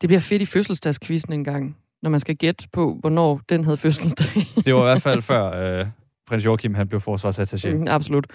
[0.00, 3.76] Det bliver fedt i fødselsdagskvisten en gang, når man skal gætte på, hvornår den havde
[3.76, 4.26] fødselsdag.
[4.66, 5.86] det var i hvert fald før øh,
[6.26, 7.74] prins Joachim han blev forsvarsattaché.
[7.74, 8.26] Mm, absolut.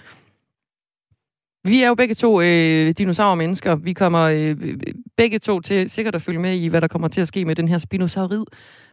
[1.64, 3.76] Vi er jo begge to øh, dinosaurmennesker.
[3.76, 4.56] Vi kommer øh,
[5.16, 7.54] begge to til sikkert at følge med i, hvad der kommer til at ske med
[7.54, 8.44] den her spinosaurid.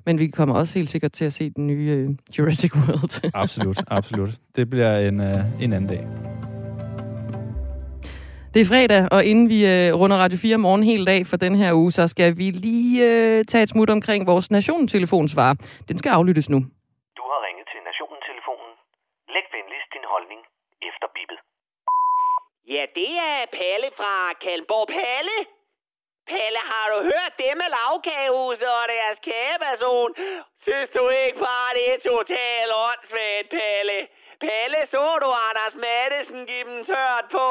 [0.05, 3.31] Men vi kommer også helt sikkert til at se den nye øh, Jurassic World.
[3.43, 4.29] absolut, absolut.
[4.55, 6.07] Det bliver en, øh, en anden dag.
[8.53, 11.55] Det er fredag, og inden vi øh, runder Radio 4 morgen hele dag for den
[11.55, 15.55] her uge, så skal vi lige øh, tage et smut omkring vores nationtelefonsvar.
[15.87, 16.57] Den skal aflyttes nu.
[17.17, 17.37] Du har
[22.75, 24.87] Ja, det er Palle fra Kalmborg.
[24.87, 25.37] Palle?
[26.31, 30.15] Palle, har du hørt det med lavkagehuset og deres kageperson?
[30.65, 34.07] Synes du ikke bare, det er totalt åndssvagt, Palle?
[34.45, 37.47] Palle, så du Anders Mattesen give dem tørt på?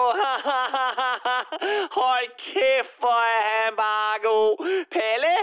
[2.00, 4.52] Hold kæft, hvor er han bare god.
[4.96, 5.36] Palle?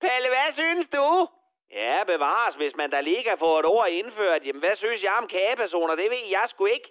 [0.00, 1.28] Palle, hvad synes du?
[1.70, 4.46] Ja, bevares, hvis man da lige kan få et ord indført.
[4.46, 5.94] Jamen, hvad synes jeg om kagepersoner?
[5.94, 6.90] Det ved jeg sgu ikke.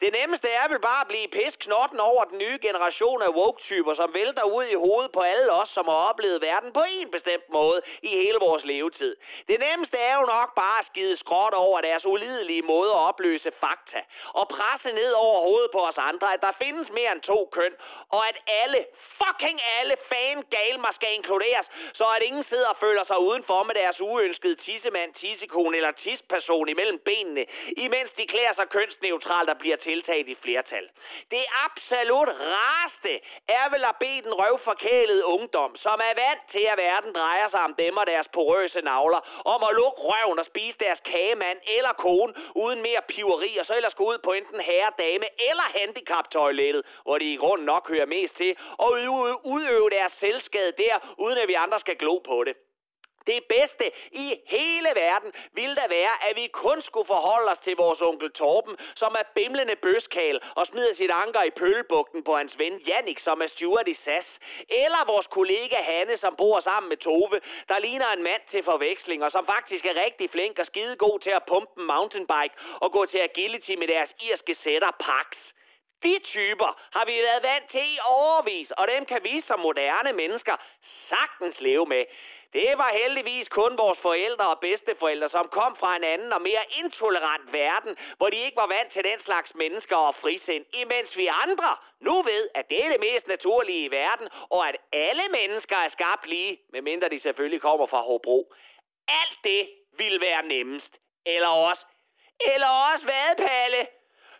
[0.00, 4.14] Det nemmeste er vel bare at blive pisknotten over den nye generation af woke-typer, som
[4.14, 7.80] vælter ud i hovedet på alle os, som har oplevet verden på en bestemt måde
[8.02, 9.16] i hele vores levetid.
[9.48, 13.50] Det nemmeste er jo nok bare at skide skråt over deres ulidelige måde at opløse
[13.60, 14.00] fakta,
[14.32, 17.72] og presse ned over hovedet på os andre, at der findes mere end to køn,
[18.08, 18.84] og at alle,
[19.20, 23.74] fucking alle fan galmer skal inkluderes, så at ingen sidder og føler sig udenfor med
[23.74, 27.44] deres uønskede tissemand, tissekone eller tisperson imellem benene,
[27.76, 30.86] imens de klæder sig kønsneutralt og bliver tiltaget i flertal.
[31.30, 33.12] Det absolut rareste
[33.58, 37.60] er vel at bede den røvforkælede ungdom, som er vant til, at verden drejer sig
[37.68, 39.20] om dem og deres porøse navler,
[39.54, 43.74] om at lukke røven og spise deres kagemand eller kone uden mere piveri, og så
[43.76, 48.06] ellers gå ud på enten herre, dame eller handicaptoilettet, hvor de i grunden nok hører
[48.06, 48.90] mest til, og
[49.54, 52.54] udøve deres selvskade der, uden at vi andre skal glo på det.
[53.26, 57.76] Det bedste i hele verden ville da være, at vi kun skulle forholde os til
[57.76, 62.58] vores onkel Torben, som er bimlende bøskal og smider sit anker i pølbugten på hans
[62.58, 64.38] ven Jannik, som er steward i SAS.
[64.68, 69.24] Eller vores kollega Hanne, som bor sammen med Tove, der ligner en mand til forveksling,
[69.24, 72.92] og som faktisk er rigtig flink og skide god til at pumpe en mountainbike og
[72.92, 75.36] gå til agility med deres irske sætter Pax.
[76.02, 80.12] De typer har vi været vant til i overvis, og dem kan vi som moderne
[80.12, 82.04] mennesker sagtens leve med.
[82.58, 86.64] Det var heldigvis kun vores forældre og bedsteforældre, som kom fra en anden og mere
[86.80, 91.26] intolerant verden, hvor de ikke var vant til den slags mennesker og frisind, imens vi
[91.26, 95.76] andre nu ved, at det er det mest naturlige i verden, og at alle mennesker
[95.76, 98.54] er skabt lige, medmindre de selvfølgelig kommer fra Hobro.
[99.08, 100.92] Alt det vil være nemmest.
[101.26, 101.84] Eller også.
[102.40, 103.86] Eller også hvad, Palle?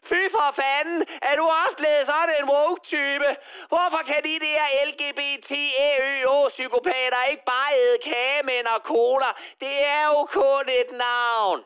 [0.09, 3.29] Fy for fanden, er du også blevet sådan en woke-type?
[3.69, 5.51] Hvorfor kan de der LGBT,
[5.91, 9.31] EØO, psykopater ikke bare æde kagemænd og cola?
[9.61, 11.65] Det er jo kun et navn.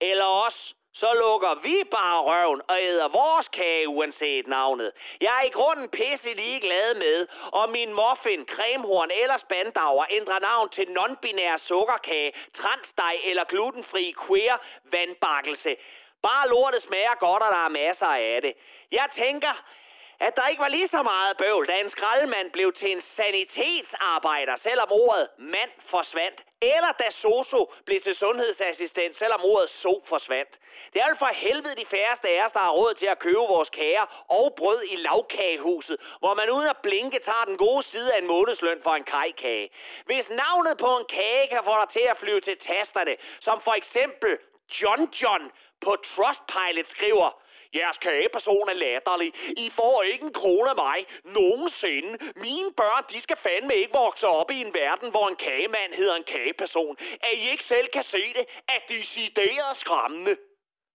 [0.00, 4.92] Eller også, så lukker vi bare røven og æder vores kage uanset navnet.
[5.20, 10.68] Jeg er i grunden pisse ligeglad med, om min muffin, cremehorn eller spandauer ændrer navn
[10.68, 15.76] til non-binær sukkerkage, transdej eller glutenfri queer vandbakkelse.
[16.22, 18.54] Bare lortet smager godt, og der er masser af det.
[18.92, 19.54] Jeg tænker,
[20.26, 24.56] at der ikke var lige så meget bøvl, da en skraldemand blev til en sanitetsarbejder,
[24.56, 26.44] selvom ordet mand forsvandt.
[26.62, 30.58] Eller da Soso blev til sundhedsassistent, selvom ordet so forsvandt.
[30.92, 33.38] Det er jo for helvede de færreste af os, der har råd til at købe
[33.38, 38.14] vores kager og brød i lavkagehuset, hvor man uden at blinke tager den gode side
[38.14, 39.70] af en månedsløn for en kajkage.
[40.04, 43.72] Hvis navnet på en kage kan få dig til at flyve til tasterne, som for
[43.72, 44.38] eksempel
[44.80, 45.52] John John,
[45.84, 47.30] på Trustpilot skriver,
[47.74, 49.32] Jeres kageperson er latterlig.
[49.56, 50.98] I får ikke en krone af mig.
[51.24, 52.12] Nogensinde.
[52.36, 56.14] Mine børn, de skal fandme ikke vokse op i en verden, hvor en kagemand hedder
[56.14, 56.96] en kageperson.
[57.22, 60.36] At I ikke selv kan se det, at decideret skræmmende.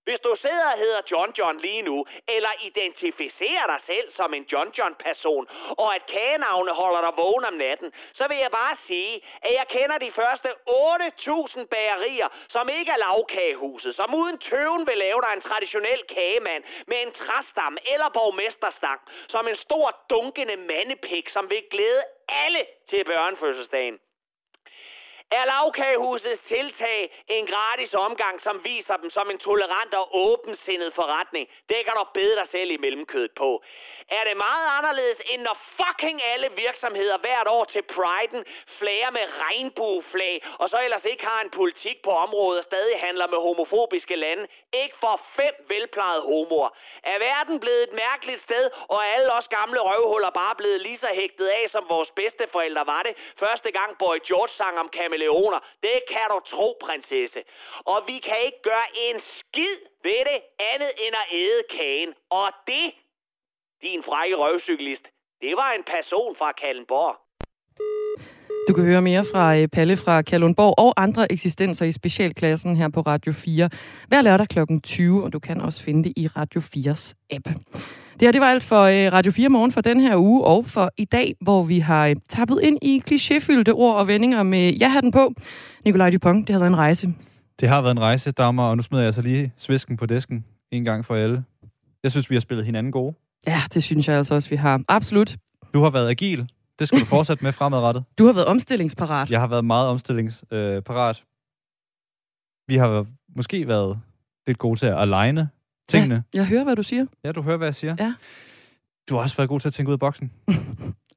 [0.08, 4.46] Hvis du sidder og hedder John John lige nu, eller identificerer dig selv som en
[4.52, 5.48] John John-person,
[5.78, 9.66] og at kagenavne holder dig vågen om natten, så vil jeg bare sige, at jeg
[9.70, 15.32] kender de første 8.000 bagerier, som ikke er lavkagehuset, som uden tøven vil lave dig
[15.34, 21.64] en traditionel kagemand med en træstam eller borgmesterstang, som en stor dunkende mandepik, som vil
[21.72, 24.00] glæde alle til børnefødselsdagen.
[25.32, 31.50] Er lavkagehusets tiltag en gratis omgang, som viser dem som en tolerant og åbensindet forretning?
[31.70, 33.64] Det kan du bede dig selv i mellemkødet på.
[34.10, 38.44] Er det meget anderledes, end når fucking alle virksomheder hvert år til Pride'en
[38.78, 43.28] flager med regnbueflag, og så ellers ikke har en politik på området og stadig handler
[43.28, 44.48] med homofobiske lande?
[44.74, 46.70] Ikke for fem velplejede homoer.
[47.04, 50.98] Er verden blevet et mærkeligt sted, og er alle os gamle røvhuller bare blevet lige
[50.98, 55.60] så hægtet af, som vores bedsteforældre var det, første gang Boy George sang om kameleoner?
[55.84, 57.44] Det kan du tro, prinsesse.
[57.86, 62.16] Og vi kan ikke gøre en skid ved det andet end at æde kagen.
[62.30, 62.94] Og det
[63.82, 65.06] din frække røvcyklist,
[65.42, 67.16] det var en person fra Kallenborg.
[68.68, 72.90] Du kan høre mere fra øh, Palle fra Kalundborg og andre eksistenser i specialklassen her
[72.90, 73.70] på Radio 4
[74.08, 74.60] hver lørdag kl.
[74.84, 77.48] 20, og du kan også finde det i Radio 4's app.
[78.14, 80.66] Det her det var alt for øh, Radio 4 morgen for den her uge, og
[80.66, 84.74] for i dag, hvor vi har øh, tappet ind i klichéfyldte ord og vendinger med
[84.74, 85.34] ja-hatten på.
[85.86, 87.08] Nikolaj Dupont, det har været en rejse.
[87.60, 90.46] Det har været en rejse, damer, og nu smider jeg så lige svisken på disken
[90.72, 91.44] en gang for alle.
[92.04, 93.14] Jeg synes, vi har spillet hinanden gode.
[93.48, 94.82] Ja, det synes jeg altså også, vi har.
[94.88, 95.38] Absolut.
[95.74, 96.50] Du har været agil.
[96.80, 98.04] Det skal du fortsætte med fremadrettet.
[98.18, 99.30] Du har været omstillingsparat.
[99.30, 101.24] Jeg har været meget omstillingsparat.
[102.68, 104.00] Vi har måske været
[104.48, 105.50] lidt gode til at aligne
[105.90, 106.24] tingene.
[106.34, 107.06] Ja, jeg hører, hvad du siger.
[107.24, 107.96] Ja, du hører, hvad jeg siger.
[108.00, 108.14] Ja.
[109.10, 110.32] Du har også været god til at tænke ud af boksen.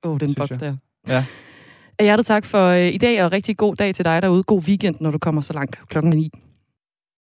[0.04, 0.76] Åh, oh, den boks der.
[1.08, 1.24] Ja.
[2.00, 4.42] Hjertet tak for øh, i dag, og rigtig god dag til dig derude.
[4.42, 6.30] God weekend, når du kommer så langt klokken 9.